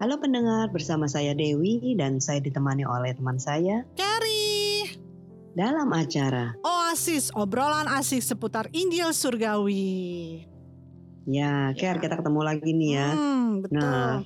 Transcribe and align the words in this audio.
Halo 0.00 0.16
pendengar, 0.16 0.72
bersama 0.72 1.04
saya 1.04 1.36
Dewi 1.36 1.92
dan 1.92 2.24
saya 2.24 2.40
ditemani 2.40 2.88
oleh 2.88 3.12
teman 3.12 3.36
saya 3.36 3.84
Carrie. 4.00 4.96
dalam 5.52 5.92
acara. 5.92 6.56
Oasis, 6.64 7.28
obrolan 7.36 7.84
asik 7.84 8.24
seputar 8.24 8.72
Injil 8.72 9.12
Surgawi. 9.12 10.48
Ya, 11.28 11.76
Ker, 11.76 12.00
kita 12.00 12.16
ketemu 12.16 12.40
lagi 12.40 12.72
nih 12.72 12.90
ya. 12.96 13.08
Hmm, 13.12 13.60
betul. 13.60 13.76
Nah, 13.76 14.24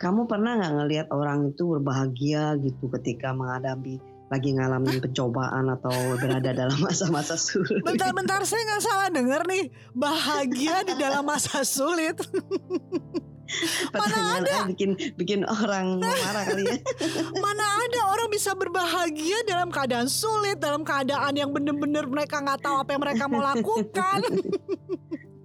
kamu 0.00 0.24
pernah 0.24 0.64
nggak 0.64 0.72
ngelihat 0.80 1.06
orang 1.12 1.52
itu 1.52 1.76
berbahagia 1.76 2.56
gitu 2.64 2.88
ketika 2.96 3.36
menghadapi 3.36 4.00
lagi 4.32 4.48
ngalamin 4.56 4.96
pencobaan 5.04 5.76
atau 5.76 5.92
berada 6.16 6.56
dalam 6.56 6.80
masa-masa 6.80 7.36
sulit? 7.36 7.84
Bentar-bentar 7.84 8.48
saya 8.48 8.64
nggak 8.64 8.80
salah 8.80 9.12
denger 9.12 9.44
nih 9.44 9.68
bahagia 9.92 10.88
di 10.88 10.96
dalam 10.96 11.28
masa 11.28 11.60
sulit. 11.68 12.16
Pertanyaan 13.94 14.42
ada? 14.42 14.58
bikin 14.70 14.90
bikin 15.14 15.40
orang 15.46 16.02
marah 16.02 16.44
kali 16.46 16.62
ya. 16.66 16.76
Mana 17.44 17.64
ada 17.86 18.00
orang 18.12 18.28
bisa 18.30 18.52
berbahagia 18.54 19.42
dalam 19.46 19.68
keadaan 19.70 20.10
sulit, 20.10 20.58
dalam 20.58 20.82
keadaan 20.82 21.32
yang 21.36 21.50
bener-bener 21.54 22.04
mereka 22.06 22.42
nggak 22.42 22.60
tahu 22.62 22.76
apa 22.82 22.90
yang 22.94 23.02
mereka 23.02 23.24
mau 23.30 23.42
lakukan, 23.42 24.20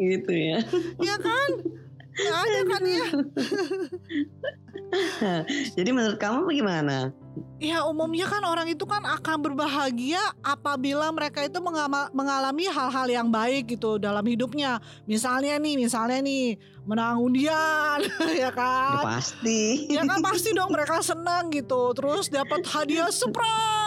gitu 0.02 0.32
ya. 0.34 0.60
ya 0.98 1.16
kan? 1.20 1.50
Nggak 2.12 2.40
ada 2.44 2.60
kan 2.68 2.84
ya? 2.84 3.06
Jadi 5.78 5.90
menurut 5.92 6.20
kamu 6.20 6.48
bagaimana? 6.48 7.16
Ya 7.64 7.88
umumnya 7.88 8.28
kan 8.28 8.44
orang 8.44 8.68
itu 8.68 8.84
kan 8.84 9.06
akan 9.08 9.38
berbahagia 9.40 10.20
apabila 10.44 11.08
mereka 11.16 11.46
itu 11.48 11.64
mengalami 12.12 12.68
hal-hal 12.68 13.08
yang 13.08 13.28
baik 13.32 13.78
gitu 13.78 13.96
dalam 13.96 14.26
hidupnya. 14.28 14.84
Misalnya 15.08 15.56
nih, 15.56 15.80
misalnya 15.80 16.20
nih 16.20 16.60
menang 16.84 17.24
undian, 17.24 18.04
ya 18.42 18.52
Udah 18.52 19.00
kan? 19.00 19.04
pasti. 19.16 19.88
Ya 19.88 20.04
kan 20.04 20.20
pasti 20.28 20.52
dong 20.52 20.76
mereka 20.76 21.00
senang 21.00 21.48
gitu. 21.54 21.96
Terus 21.96 22.28
dapat 22.28 22.68
hadiah 22.68 23.14
surprise 23.14 23.81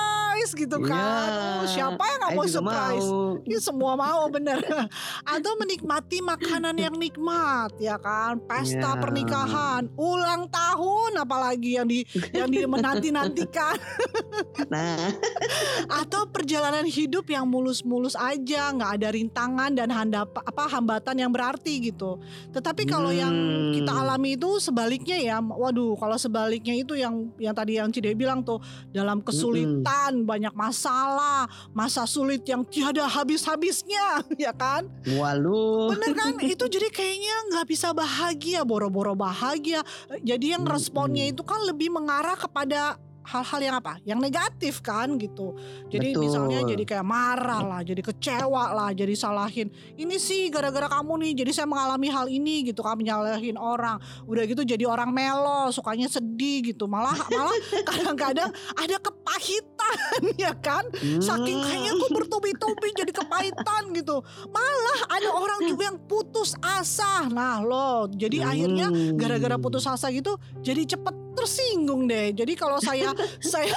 gitu 0.51 0.77
kan. 0.81 1.29
Ya, 1.29 1.43
Oh, 1.55 1.67
siapa 1.67 2.03
yang 2.03 2.19
nggak 2.19 2.33
saya 2.33 2.39
mau 2.39 2.47
surprise? 2.51 3.07
mau. 3.07 3.43
Ini 3.43 3.57
semua 3.59 3.93
mau 3.95 4.23
bener. 4.27 4.59
Atau 5.35 5.53
menikmati 5.57 6.19
makanan 6.21 6.75
yang 6.75 6.95
nikmat 6.95 7.71
ya 7.79 7.97
kan. 7.97 8.41
Pesta 8.41 8.91
Ya. 8.91 9.01
pernikahan, 9.01 9.89
ulang 9.95 10.47
tahun 10.47 11.17
apalagi 11.17 11.79
yang 11.79 11.87
di 11.87 12.03
yang 12.31 12.49
di 12.49 12.67
menanti-nantikan 12.73 13.77
Nah, 14.67 15.13
atau 16.03 16.27
perjalanan 16.27 16.85
hidup 16.85 17.27
yang 17.27 17.45
mulus-mulus 17.45 18.15
aja, 18.15 18.71
nggak 18.71 18.91
ada 18.97 19.09
rintangan 19.11 19.71
dan 19.73 19.89
handap 19.89 20.35
apa 20.35 20.65
hambatan 20.69 21.17
yang 21.17 21.31
berarti 21.31 21.79
gitu. 21.85 22.19
Tetapi 22.51 22.83
kalau 22.85 23.11
yang 23.11 23.31
Hmm. 23.35 23.75
kita 23.75 23.93
alami 23.93 24.35
itu 24.35 24.59
sebaliknya 24.59 25.17
ya, 25.17 25.37
waduh, 25.39 25.95
kalau 25.95 26.17
sebaliknya 26.17 26.75
itu 26.75 26.95
yang 26.95 27.31
yang 27.37 27.53
tadi 27.53 27.77
yang 27.77 27.91
Cide 27.91 28.15
bilang 28.15 28.41
tuh 28.41 28.59
dalam 28.91 29.21
kesulitan, 29.21 30.23
banyak 30.25 30.53
masalah, 30.56 31.47
masa 31.77 32.08
sulit 32.08 32.42
yang 32.48 32.64
tiada 32.64 33.05
habis-habisnya, 33.06 34.25
ya 34.44 34.53
kan? 34.56 34.89
walu. 35.14 35.94
Bener 35.94 36.12
kan? 36.17 36.33
itu 36.53 36.64
jadi 36.67 36.89
kayaknya 36.91 37.34
nggak 37.53 37.67
bisa 37.69 37.92
bahagia, 37.92 38.64
boro-boro 38.64 39.14
bahagia. 39.14 39.84
Jadi 40.25 40.56
yang 40.56 40.64
Mm-mm. 40.64 40.75
responnya 40.75 41.25
itu 41.28 41.45
kan 41.45 41.61
lebih 41.69 41.92
mengarah 41.92 42.34
kepada 42.34 42.97
hal-hal 43.25 43.61
yang 43.61 43.77
apa? 43.80 43.97
Yang 44.05 44.19
negatif 44.20 44.75
kan 44.80 45.17
gitu. 45.17 45.56
Jadi 45.89 46.12
Betul. 46.12 46.22
misalnya 46.28 46.61
jadi 46.62 46.84
kayak 46.84 47.06
marah 47.06 47.62
lah, 47.64 47.80
jadi 47.80 48.00
kecewa 48.05 48.64
lah, 48.70 48.91
jadi 48.92 49.12
salahin. 49.12 49.69
Ini 49.97 50.17
sih 50.17 50.53
gara-gara 50.53 50.86
kamu 50.89 51.12
nih, 51.25 51.33
jadi 51.45 51.50
saya 51.50 51.67
mengalami 51.67 52.08
hal 52.08 52.27
ini 52.28 52.69
gitu 52.69 52.84
kan 52.84 52.95
menyalahin 52.95 53.56
orang. 53.56 53.97
Udah 54.28 54.45
gitu 54.45 54.62
jadi 54.62 54.84
orang 54.84 55.08
melo, 55.08 55.72
sukanya 55.72 56.06
sedih 56.06 56.72
gitu. 56.72 56.84
Malah 56.84 57.17
malah 57.33 57.56
kadang-kadang 57.89 58.52
ada 58.77 58.97
kepahitan 59.00 59.97
ya 60.45 60.52
kan? 60.55 60.84
Saking 61.19 61.56
Hmm. 61.56 61.67
kayaknya 61.67 61.92
kok 61.97 62.11
bertubi-tubi 62.12 62.89
jadi 62.92 63.12
kepahitan 63.14 63.83
gitu. 63.95 64.20
Malah 64.51 65.01
ada 65.08 65.29
orang 65.33 65.61
juga 65.64 65.83
yang 65.89 65.98
putus 66.05 66.52
asa. 66.61 67.24
Nah 67.33 67.64
loh, 67.64 68.05
jadi 68.07 68.45
Hmm. 68.45 68.51
akhirnya 68.51 68.86
gara-gara 69.17 69.57
putus 69.57 69.86
asa 69.86 70.11
gitu 70.11 70.34
jadi 70.61 70.84
cepet 70.84 71.14
tersinggung 71.34 72.06
deh. 72.06 72.33
Jadi 72.33 72.55
kalau 72.55 72.78
saya 72.80 73.11
saya 73.52 73.74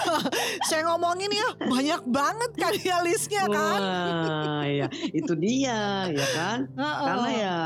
saya 0.65 0.81
ngomongin 0.87 1.29
ya 1.33 1.47
banyak 1.59 2.01
banget 2.07 2.51
kan 2.55 2.73
ya 2.79 2.97
listnya 3.03 3.43
kan. 3.49 3.79
Wah, 3.81 4.63
ya 4.65 4.87
itu 5.11 5.33
dia, 5.35 6.07
ya 6.09 6.27
kan? 6.37 6.57
Heeh. 6.73 7.05
Karena 7.05 7.29
ya 7.33 7.57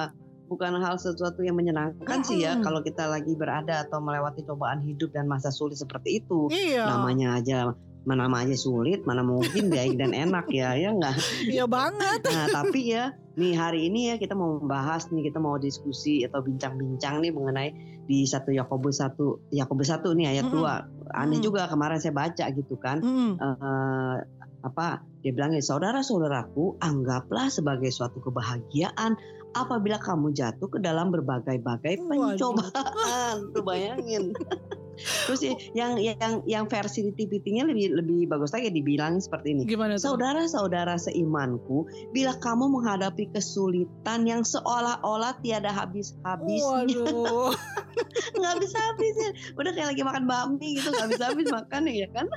bukan 0.52 0.84
hal 0.84 1.00
sesuatu 1.00 1.40
yang 1.48 1.56
menyenangkan 1.56 2.20
sih 2.28 2.44
ya 2.44 2.60
kalau 2.60 2.84
kita 2.84 3.08
lagi 3.08 3.32
berada 3.40 3.88
atau 3.88 4.04
melewati 4.04 4.44
cobaan 4.44 4.84
hidup 4.84 5.16
dan 5.16 5.32
masa 5.32 5.48
sulit 5.48 5.80
seperti 5.80 6.20
itu. 6.20 6.52
Iya, 6.52 6.92
Namanya 6.92 7.40
aja 7.40 7.72
mana 8.02 8.26
aja 8.34 8.58
sulit, 8.58 9.06
mana 9.06 9.22
mungkin 9.22 9.70
baik 9.70 10.02
dan 10.02 10.12
enak 10.18 10.50
ya, 10.50 10.74
ya 10.74 10.90
enggak? 10.90 11.22
iya 11.46 11.70
banget. 11.70 12.26
Nah, 12.26 12.50
tapi 12.50 12.98
ya 12.98 13.14
nih 13.38 13.54
hari 13.54 13.88
ini 13.88 14.12
ya 14.12 14.16
kita 14.18 14.34
mau 14.34 14.58
membahas 14.58 15.06
nih, 15.14 15.30
kita 15.30 15.38
mau 15.38 15.62
diskusi 15.62 16.26
atau 16.26 16.42
bincang-bincang 16.42 17.22
nih 17.22 17.32
mengenai 17.32 17.70
di 18.12 18.28
satu 18.28 18.52
Yakobus 18.52 19.00
satu 19.00 19.48
Yakobus 19.56 19.88
satu 19.88 20.12
nih 20.12 20.36
ayat 20.36 20.52
Mm-mm. 20.52 20.56
dua. 20.60 20.84
Aneh 21.16 21.40
Mm. 21.40 21.46
juga 21.48 21.72
kemarin 21.72 22.04
saya 22.04 22.12
baca 22.12 22.46
gitu 22.52 22.76
kan. 22.76 23.00
Mm. 23.00 23.40
eh, 23.40 24.16
apa 24.62 25.02
dia 25.26 25.32
bilang 25.34 25.58
saudara-saudaraku 25.58 26.78
anggaplah 26.84 27.50
sebagai 27.50 27.90
suatu 27.90 28.22
kebahagiaan 28.22 29.18
apabila 29.58 29.98
kamu 29.98 30.32
jatuh 30.38 30.70
ke 30.70 30.80
dalam 30.80 31.10
berbagai-bagai 31.10 31.98
pencobaan 32.08 33.36
tuh 33.52 33.64
bayangin 33.66 34.32
terus 35.00 35.42
ya, 35.42 35.54
yang 35.74 35.98
yang 35.98 36.34
yang 36.46 36.66
versi 36.68 37.08
di 37.08 37.12
TPT-nya 37.16 37.66
lebih 37.66 37.98
lebih 37.98 38.20
bagus 38.30 38.52
lagi 38.52 38.70
dibilang 38.70 39.18
seperti 39.18 39.56
ini 39.56 39.64
Gimana 39.66 39.96
tuh? 39.98 40.14
Saudara-saudara 40.14 41.00
seimanku, 41.00 41.88
bila 42.12 42.36
kamu 42.38 42.70
menghadapi 42.70 43.32
kesulitan 43.32 44.28
yang 44.28 44.44
seolah-olah 44.44 45.40
tiada 45.42 45.72
habis-habisnya, 45.72 46.86
Waduh. 46.86 47.56
nggak 48.40 48.56
bisa 48.64 48.78
habisin 48.80 49.32
udah 49.60 49.72
kayak 49.76 49.88
lagi 49.96 50.04
makan 50.04 50.24
bakmi 50.26 50.80
gitu 50.80 50.90
nggak 50.90 51.10
bisa 51.12 51.24
habis 51.34 51.48
makan 51.52 51.82
ya 51.92 52.08
kan 52.12 52.28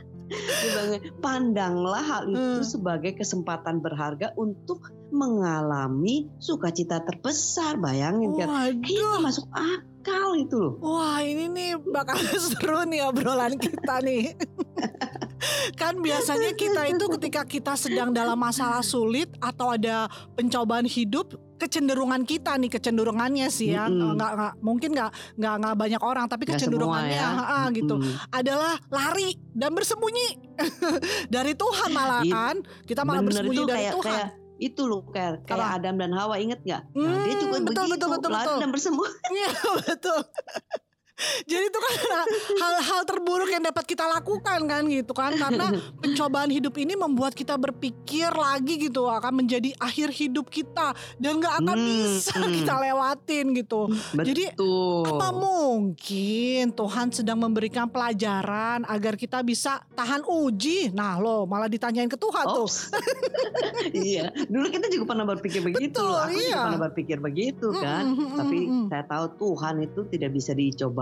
pandanglah 1.21 2.03
hal 2.03 2.25
itu 2.26 2.59
Hmm. 2.59 2.65
sebagai 2.66 3.12
kesempatan 3.15 3.78
berharga 3.78 4.32
untuk 4.34 4.91
mengalami 5.15 6.26
sukacita 6.42 7.04
terbesar 7.04 7.78
bayangin 7.78 8.34
kan 8.34 8.48
ini 8.75 8.98
Waduh. 8.98 9.21
masuk 9.22 9.47
akal 9.53 9.94
itu 10.34 10.56
loh 10.56 10.75
Wah 10.78 11.19
ini 11.19 11.48
nih 11.48 11.70
bakal 11.84 12.16
seru 12.44 12.84
nih 12.84 13.04
obrolan 13.04 13.54
kita 13.54 14.00
nih. 14.00 14.34
kan 15.75 15.98
biasanya 15.98 16.53
kita 16.53 16.88
itu 16.88 17.04
ketika 17.15 17.44
kita 17.44 17.72
sedang 17.75 18.10
dalam 18.10 18.34
masalah 18.34 18.81
sulit 18.81 19.28
atau 19.38 19.70
ada 19.70 20.09
pencobaan 20.32 20.84
hidup 20.84 21.31
kecenderungan 21.56 22.25
kita 22.25 22.56
nih 22.56 22.70
kecenderungannya 22.70 23.48
sih 23.48 23.70
ya 23.70 23.84
Mm-mm. 23.87 24.16
nggak 24.16 24.31
nggak 24.34 24.53
mungkin 24.60 24.91
nggak 24.92 25.10
nggak 25.37 25.54
nggak 25.54 25.75
banyak 25.75 26.03
orang 26.03 26.26
tapi 26.26 26.42
Nggak 26.44 26.56
kecenderungannya 26.59 27.12
ya. 27.15 27.28
ah, 27.36 27.66
gitu 27.71 27.94
Mm-mm. 27.94 28.15
adalah 28.31 28.75
lari 28.88 29.36
dan 29.53 29.71
bersembunyi 29.71 30.28
dari 31.34 31.53
Tuhan 31.53 31.91
malah 31.92 32.22
It- 32.22 32.32
kan 32.32 32.54
kita 32.84 33.03
malah 33.03 33.21
bener 33.21 33.44
bersembunyi 33.44 33.59
itu 33.59 33.65
dari 33.65 33.78
kayak 33.78 33.92
Tuhan 33.94 34.09
kayak 34.10 34.28
itu 34.59 34.82
loh 34.87 35.03
kayak 35.10 35.42
kayak 35.44 35.66
Apa? 35.66 35.76
Adam 35.82 35.94
dan 35.98 36.12
Hawa 36.15 36.38
inget 36.38 36.62
nggak 36.62 36.82
nah, 36.94 37.19
dia 37.26 37.34
Hmm, 37.34 37.42
juga 37.42 37.56
betul, 37.65 37.84
begitu 37.84 37.91
betul, 37.91 38.09
betul, 38.15 38.31
lari 38.31 38.47
betul. 38.47 38.59
dan 38.62 38.70
bersembunyi 38.70 39.15
Iya 39.34 39.48
betul. 39.82 40.20
Jadi 41.47 41.65
itu 41.71 41.79
kan 41.79 41.95
hal-hal 42.63 43.01
terburuk 43.07 43.47
yang 43.47 43.63
dapat 43.63 43.87
kita 43.87 44.03
lakukan 44.03 44.67
kan 44.67 44.83
gitu 44.91 45.13
kan 45.15 45.31
karena 45.39 45.71
pencobaan 46.03 46.51
hidup 46.51 46.75
ini 46.75 46.99
membuat 46.99 47.39
kita 47.39 47.55
berpikir 47.55 48.35
lagi 48.35 48.91
gitu 48.91 49.07
akan 49.07 49.47
menjadi 49.47 49.71
akhir 49.79 50.11
hidup 50.11 50.51
kita 50.51 50.91
dan 51.23 51.39
nggak 51.39 51.55
akan 51.63 51.73
Hmm, 51.75 51.91
bisa 51.91 52.39
hmm. 52.39 52.55
kita 52.55 52.75
lewatin 52.81 53.45
gitu. 53.61 53.81
Jadi, 54.15 54.45
betul 54.55 55.05
Apa 55.05 55.29
mungkin 55.35 56.63
Tuhan 56.73 57.07
sedang 57.13 57.39
memberikan 57.39 57.87
pelajaran 57.91 58.87
agar 58.89 59.15
kita 59.15 59.43
bisa 59.45 59.83
tahan 59.93 60.25
uji? 60.25 60.91
Nah 60.95 61.21
lo 61.21 61.45
malah 61.45 61.69
ditanyain 61.69 62.09
ke 62.09 62.19
Tuhan 62.19 62.45
tuh. 62.57 62.69
Iya, 63.95 64.33
dulu 64.49 64.67
kita 64.71 64.87
juga 64.91 65.15
pernah 65.15 65.27
berpikir 65.28 65.60
begitu. 65.60 66.01
Betul, 66.01 66.15
Aku 66.15 66.34
juga 66.34 66.47
iya. 66.51 66.63
pernah 66.67 66.83
berpikir 66.89 67.19
begitu 67.21 67.69
kan. 67.75 68.03
Mm, 68.07 68.15
mm, 68.15 68.27
mm, 68.27 68.39
Tapi 68.39 68.59
mm, 68.59 68.71
mm. 68.71 68.87
saya 68.91 69.05
tahu 69.07 69.27
Tuhan 69.39 69.75
itu 69.84 70.01
tidak 70.10 70.31
bisa 70.34 70.53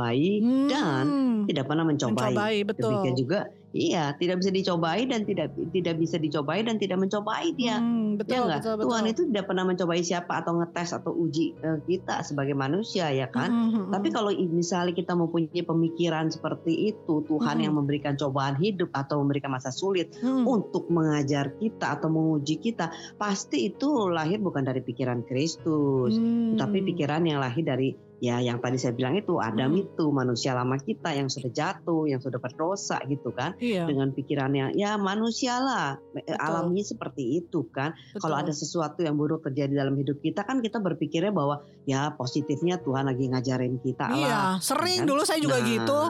dicobai 0.02 0.42
Hmm, 0.42 0.68
dan 0.68 1.04
tidak 1.46 1.64
pernah 1.70 1.84
mencobai. 1.86 2.34
mencobai 2.34 2.56
betul. 2.66 2.90
Demikian 2.90 3.14
juga, 3.14 3.38
iya, 3.72 4.12
tidak 4.14 4.38
bisa 4.38 4.50
dicobai 4.50 5.04
dan 5.04 5.24
tidak 5.24 5.50
tidak 5.72 5.94
bisa 5.96 6.16
dicobai 6.16 6.60
dan 6.60 6.76
tidak 6.76 7.00
mencobai 7.00 7.52
dia. 7.52 7.76
Hmm, 7.76 8.14
Ya 8.14 8.18
betul, 8.20 8.42
enggak? 8.44 8.60
betul, 8.60 8.74
betul. 8.76 8.84
Tuhan 8.88 9.04
itu 9.08 9.22
tidak 9.32 9.44
pernah 9.48 9.64
mencobai 9.64 10.00
siapa 10.00 10.32
atau 10.38 10.52
ngetes 10.60 10.90
atau 10.92 11.12
uji 11.12 11.56
eh, 11.58 11.78
kita 11.82 12.20
sebagai 12.22 12.52
manusia 12.52 13.08
ya 13.08 13.26
kan. 13.26 13.48
Hmm, 13.48 13.68
hmm, 13.68 13.80
hmm. 13.88 13.90
Tapi 13.90 14.08
kalau 14.08 14.30
misalnya 14.32 14.92
kita 14.92 15.12
mempunyai 15.12 15.62
pemikiran 15.62 16.28
seperti 16.28 16.92
itu, 16.92 17.24
Tuhan 17.24 17.56
Mm-mm. 17.56 17.64
yang 17.64 17.74
memberikan 17.74 18.14
cobaan 18.14 18.56
hidup 18.56 18.92
atau 18.92 19.24
memberikan 19.24 19.50
masa 19.50 19.68
sulit 19.68 20.12
Hmm. 20.20 20.44
untuk 20.44 20.86
mengajar 20.88 21.56
kita 21.56 21.96
atau 21.96 22.12
menguji 22.12 22.60
kita, 22.60 22.88
pasti 23.16 23.66
itu 23.66 24.06
lahir 24.06 24.38
bukan 24.38 24.62
dari 24.62 24.80
pikiran 24.80 25.24
Kristus, 25.24 26.14
Hmm. 26.14 26.54
tapi 26.54 26.84
pikiran 26.84 27.24
yang 27.24 27.40
lahir 27.40 27.64
dari 27.64 27.90
ya 28.22 28.38
yang 28.38 28.62
tadi 28.62 28.78
saya 28.78 28.94
bilang 28.94 29.18
itu 29.18 29.42
Adam 29.42 29.74
Mm. 29.74 29.82
itu 29.82 30.04
manusia 30.14 30.54
lama 30.54 30.78
kita 30.78 31.10
yang 31.10 31.26
sudah 31.26 31.50
jatuh, 31.50 32.06
yang 32.06 32.22
sudah 32.22 32.38
berdosa 32.38 33.02
gitu 33.10 33.34
kan. 33.34 33.58
Iya. 33.62 33.86
Dengan 33.86 34.10
pikirannya 34.10 34.74
ya 34.74 34.98
manusia 34.98 35.62
lah 35.62 35.94
eh, 36.18 36.26
Betul. 36.26 36.42
alaminya 36.42 36.82
seperti 36.82 37.22
itu 37.38 37.62
kan. 37.70 37.94
Kalau 38.18 38.34
betul. 38.34 38.44
ada 38.50 38.52
sesuatu 38.52 39.00
yang 39.00 39.14
buruk 39.14 39.46
terjadi 39.46 39.78
dalam 39.78 39.94
hidup 39.94 40.18
kita 40.18 40.42
kan 40.42 40.58
kita 40.58 40.82
berpikirnya 40.82 41.30
bahwa 41.30 41.62
ya 41.86 42.10
positifnya 42.12 42.82
Tuhan 42.82 43.06
lagi 43.06 43.30
ngajarin 43.30 43.78
kita 43.78 44.10
Iya, 44.10 44.26
lah. 44.26 44.52
sering 44.58 45.02
kan? 45.02 45.08
dulu 45.08 45.22
saya 45.22 45.38
juga 45.38 45.62
Nah, 45.62 45.66
gitu. 45.70 46.00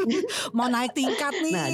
Mau 0.56 0.66
naik 0.66 0.92
tingkat 0.92 1.34
nih. 1.38 1.54
Nah, 1.54 1.66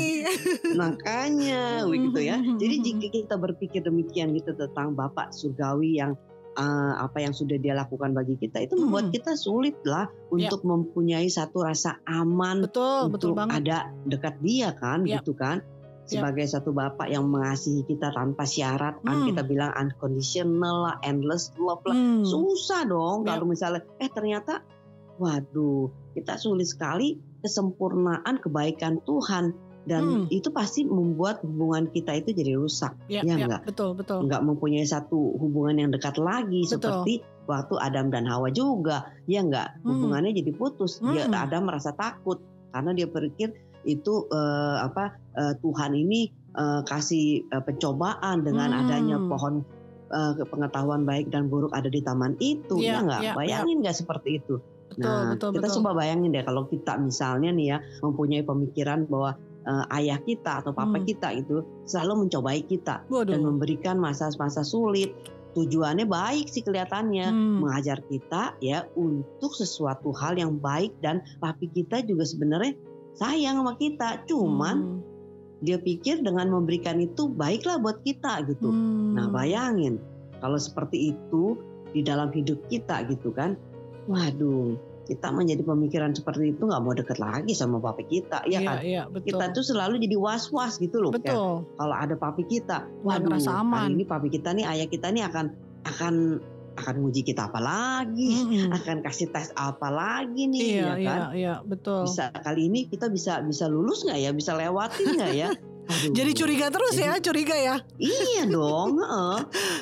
Makanya 0.77 1.63
begitu 1.91 2.21
ya. 2.21 2.37
Jadi 2.37 2.75
jika 2.85 3.09
kita 3.09 3.35
berpikir 3.41 3.81
demikian 3.81 4.37
gitu 4.37 4.53
tentang 4.53 4.93
Bapak 4.93 5.33
surgawi 5.33 5.97
yang 5.97 6.13
eh, 6.53 6.95
apa 6.97 7.19
yang 7.19 7.33
sudah 7.33 7.57
dia 7.57 7.73
lakukan 7.73 8.13
bagi 8.13 8.37
kita 8.37 8.61
itu 8.61 8.77
membuat 8.77 9.09
Mm. 9.09 9.15
kita 9.15 9.33
sulit 9.35 9.77
lah 9.83 10.05
Ya. 10.33 10.49
untuk 10.49 10.63
mempunyai 10.63 11.27
satu 11.27 11.65
rasa 11.65 12.01
aman 12.05 12.61
betul, 12.61 13.09
betul 13.09 13.33
untuk 13.33 13.41
banget. 13.41 13.65
ada 13.65 13.79
dekat 14.05 14.35
dia 14.41 14.73
kan 14.73 15.03
Ya. 15.03 15.19
gitu 15.19 15.33
kan. 15.33 15.65
Ya. 16.05 16.19
Sebagai 16.21 16.45
satu 16.45 16.71
bapak 16.71 17.09
yang 17.09 17.25
mengasihi 17.25 17.87
kita 17.87 18.11
tanpa 18.11 18.43
syarat, 18.43 18.99
kan 19.01 19.23
Hmm. 19.23 19.27
kita 19.31 19.47
bilang 19.47 19.71
unconditional 19.73 20.85
lah, 20.85 20.97
endless 21.01 21.55
love 21.57 21.81
lah. 21.87 21.95
Hmm. 21.95 22.27
Susah 22.27 22.85
dong 22.85 23.23
Ya. 23.23 23.33
kalau 23.33 23.47
misalnya 23.47 23.87
eh 23.97 24.11
ternyata 24.11 24.61
waduh, 25.17 25.89
kita 26.13 26.35
sulit 26.37 26.67
sekali 26.67 27.17
kesempurnaan 27.41 28.39
kebaikan 28.39 28.99
Tuhan 29.03 29.55
dan 29.83 30.03
Hmm. 30.03 30.27
itu 30.31 30.49
pasti 30.49 30.87
membuat 30.87 31.43
hubungan 31.43 31.91
kita 31.91 32.15
itu 32.15 32.31
jadi 32.33 32.55
rusak. 32.55 32.95
Ya, 33.11 33.27
Ya 33.27 33.35
ya, 33.35 33.47
enggak? 33.47 33.63
betul, 33.67 33.99
betul. 33.99 34.27
Nggak 34.27 34.43
mempunyai 34.43 34.87
satu 34.87 35.35
hubungan 35.37 35.75
yang 35.79 35.91
dekat 35.91 36.17
lagi 36.17 36.63
Betul. 36.63 36.71
seperti 36.71 37.13
waktu 37.45 37.75
Adam 37.79 38.07
dan 38.09 38.23
Hawa 38.25 38.55
juga. 38.55 39.11
Ya 39.27 39.43
enggak, 39.43 39.75
Hmm. 39.83 39.99
hubungannya 39.99 40.31
jadi 40.33 40.55
putus. 40.55 41.03
Dia 41.03 41.27
Hmm. 41.27 41.35
Adam 41.35 41.67
merasa 41.67 41.91
takut 41.93 42.39
karena 42.71 42.95
dia 42.95 43.07
berpikir 43.07 43.51
itu 43.83 44.15
eh, 44.31 44.79
apa 44.79 45.19
eh, 45.35 45.55
Tuhan 45.59 45.93
ini 45.93 46.31
eh, 46.53 46.81
kasih 46.85 47.49
eh, 47.49 47.63
pencobaan 47.65 48.45
dengan 48.45 48.71
Hmm. 48.71 48.81
adanya 48.87 49.17
pohon 49.19 49.67
eh, 50.13 50.33
pengetahuan 50.45 51.03
baik 51.03 51.33
dan 51.33 51.49
buruk 51.49 51.73
ada 51.73 51.89
di 51.89 52.05
taman 52.05 52.37
itu. 52.39 52.77
Ya 52.79 53.01
enggak? 53.01 53.21
iya, 53.25 53.33
Bayangin 53.33 53.81
nggak 53.81 53.97
seperti 53.97 54.39
itu? 54.39 54.61
Betul, 54.93 55.09
Nah, 55.09 55.33
betul, 55.33 55.51
kita 55.57 55.67
betul. 55.67 55.77
coba 55.81 55.91
bayangin 55.97 56.31
deh 56.31 56.45
kalau 56.45 56.69
kita 56.69 57.01
misalnya 57.01 57.49
nih 57.49 57.67
ya 57.67 57.79
mempunyai 58.05 58.45
pemikiran 58.45 59.09
bahwa 59.09 59.41
eh, 59.63 59.97
ayah 60.03 60.19
kita 60.19 60.63
atau 60.65 60.75
papa 60.75 60.99
Hmm. 60.99 61.07
kita 61.07 61.29
itu 61.33 61.63
selalu 61.87 62.27
mencobai 62.27 62.63
kita 62.67 63.07
dan 63.07 63.11
Waduh. 63.11 63.39
memberikan 63.41 63.97
masa-masa 63.99 64.67
sulit. 64.67 65.15
Tujuannya 65.53 66.09
baik 66.09 66.49
sih 66.49 66.65
kelihatannya, 66.65 67.29
Hmm. 67.29 67.61
mengajar 67.61 68.01
kita 68.09 68.57
ya 68.65 68.89
untuk 68.97 69.53
sesuatu 69.53 70.09
hal 70.17 70.41
yang 70.41 70.57
baik 70.57 70.97
dan 71.05 71.21
papi 71.39 71.69
kita 71.69 72.01
juga 72.03 72.25
sebenarnya 72.25 72.73
sayang 73.15 73.61
sama 73.61 73.77
kita. 73.77 74.25
Cuman 74.25 74.77
Hmm. 74.81 74.99
dia 75.61 75.77
pikir 75.77 76.25
dengan 76.25 76.49
memberikan 76.49 76.99
itu 76.99 77.29
baiklah 77.29 77.77
buat 77.79 78.01
kita 78.03 78.49
gitu. 78.49 78.73
Hmm. 78.73 79.13
Nah 79.15 79.29
bayangin 79.29 80.01
kalau 80.41 80.57
seperti 80.57 81.13
itu 81.15 81.55
di 81.93 82.01
dalam 82.01 82.33
hidup 82.33 82.57
kita 82.73 83.05
gitu 83.07 83.31
kan, 83.31 83.55
waduh 84.09 84.75
kita 85.03 85.35
menjadi 85.35 85.67
pemikiran 85.67 86.15
seperti 86.15 86.55
itu 86.55 86.63
nggak 86.63 86.83
mau 86.83 86.95
deket 86.95 87.19
lagi 87.19 87.53
sama 87.59 87.83
papi 87.83 88.07
kita, 88.07 88.47
ya 88.47 88.63
Iya, 88.63 88.69
kan? 88.71 88.77
iya, 88.87 89.03
betul. 89.11 89.35
Kita 89.35 89.45
tuh 89.51 89.65
selalu 89.67 89.99
jadi 89.99 90.15
was-was 90.15 90.79
gitu 90.79 91.03
loh. 91.03 91.11
Betul. 91.11 91.67
Kalau 91.67 91.95
ada 91.95 92.15
papi 92.15 92.47
kita, 92.47 92.87
waduh 93.03 93.35
aman. 93.35 93.91
hari 93.91 93.93
ini 93.99 94.05
papi 94.07 94.29
kita 94.31 94.55
nih, 94.55 94.65
ayah 94.71 94.87
kita 94.87 95.11
nih 95.11 95.27
akan 95.27 95.47
akan 95.83 96.15
akan 96.73 96.95
nguji 97.05 97.21
kita 97.27 97.53
apa 97.53 97.61
lagi, 97.61 98.33
Mm-mm. 98.33 98.73
akan 98.73 99.05
kasih 99.05 99.29
tes 99.29 99.53
apa 99.59 99.93
lagi 99.93 100.49
nih, 100.49 100.61
Iya, 100.61 100.81
ya 100.81 100.95
iya, 100.97 101.11
kan? 101.11 101.21
iya, 101.37 101.55
betul. 101.61 102.09
Bisa 102.09 102.33
kali 102.33 102.71
ini 102.73 102.89
kita 102.89 103.13
bisa 103.13 103.45
bisa 103.45 103.69
lulus 103.69 104.07
nggak 104.09 104.19
ya, 104.23 104.31
bisa 104.33 104.57
lewatin 104.57 105.19
nggak 105.21 105.35
ya? 105.37 105.51
Aduh. 105.83 106.15
Jadi 106.15 106.31
curiga 106.33 106.71
terus 106.71 106.95
ya, 106.95 107.19
curiga 107.19 107.59
ya. 107.59 107.77
Iya 107.99 108.47
dong, 108.49 108.97
heeh. 109.03 109.39